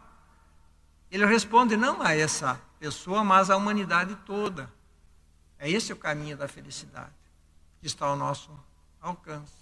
ele 1.09 1.25
responde 1.25 1.77
não 1.77 2.01
a 2.01 2.15
essa 2.15 2.59
pessoa, 2.79 3.23
mas 3.23 3.49
à 3.49 3.55
humanidade 3.55 4.15
toda. 4.25 4.71
É 5.57 5.69
esse 5.69 5.93
o 5.93 5.95
caminho 5.95 6.35
da 6.35 6.47
felicidade 6.47 7.13
que 7.79 7.87
está 7.87 8.07
ao 8.07 8.17
nosso 8.17 8.51
alcance. 9.01 9.53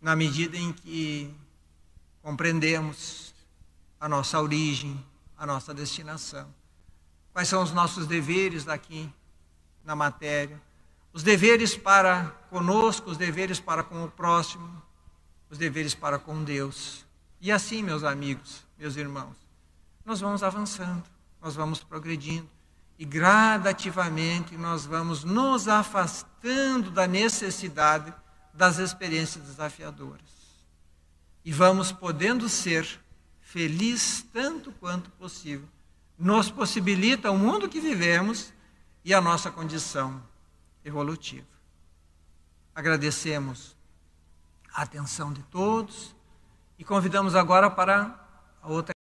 Na 0.00 0.14
medida 0.14 0.56
em 0.56 0.72
que 0.72 1.34
compreendemos 2.22 3.34
a 4.00 4.08
nossa 4.08 4.40
origem, 4.40 5.04
a 5.36 5.46
nossa 5.46 5.74
destinação. 5.74 6.46
Quais 7.32 7.48
são 7.48 7.62
os 7.62 7.72
nossos 7.72 8.06
deveres 8.06 8.68
aqui 8.68 9.12
na 9.84 9.94
matéria? 9.94 10.60
Os 11.12 11.22
deveres 11.22 11.76
para 11.76 12.26
conosco, 12.50 13.10
os 13.10 13.16
deveres 13.16 13.60
para 13.60 13.82
com 13.82 14.04
o 14.04 14.10
próximo, 14.10 14.82
os 15.50 15.58
deveres 15.58 15.94
para 15.94 16.18
com 16.18 16.42
Deus. 16.44 17.04
E 17.40 17.50
assim, 17.50 17.82
meus 17.82 18.04
amigos, 18.04 18.64
meus 18.78 18.96
irmãos, 18.96 19.36
nós 20.04 20.20
vamos 20.20 20.42
avançando, 20.42 21.04
nós 21.40 21.54
vamos 21.54 21.80
progredindo 21.80 22.48
e 22.98 23.04
gradativamente 23.04 24.56
nós 24.56 24.84
vamos 24.84 25.22
nos 25.22 25.68
afastando 25.68 26.90
da 26.90 27.06
necessidade 27.06 28.12
das 28.52 28.78
experiências 28.78 29.44
desafiadoras. 29.44 30.20
E 31.44 31.52
vamos 31.52 31.92
podendo 31.92 32.48
ser 32.48 33.00
felizes 33.48 34.22
tanto 34.30 34.70
quanto 34.72 35.10
possível. 35.12 35.66
Nos 36.18 36.50
possibilita 36.50 37.30
o 37.30 37.38
mundo 37.38 37.68
que 37.68 37.80
vivemos 37.80 38.52
e 39.02 39.14
a 39.14 39.22
nossa 39.22 39.50
condição 39.50 40.22
evolutiva. 40.84 41.46
Agradecemos 42.74 43.74
a 44.70 44.82
atenção 44.82 45.32
de 45.32 45.42
todos 45.44 46.14
e 46.78 46.84
convidamos 46.84 47.34
agora 47.34 47.70
para 47.70 48.22
a 48.60 48.68
outra 48.68 48.94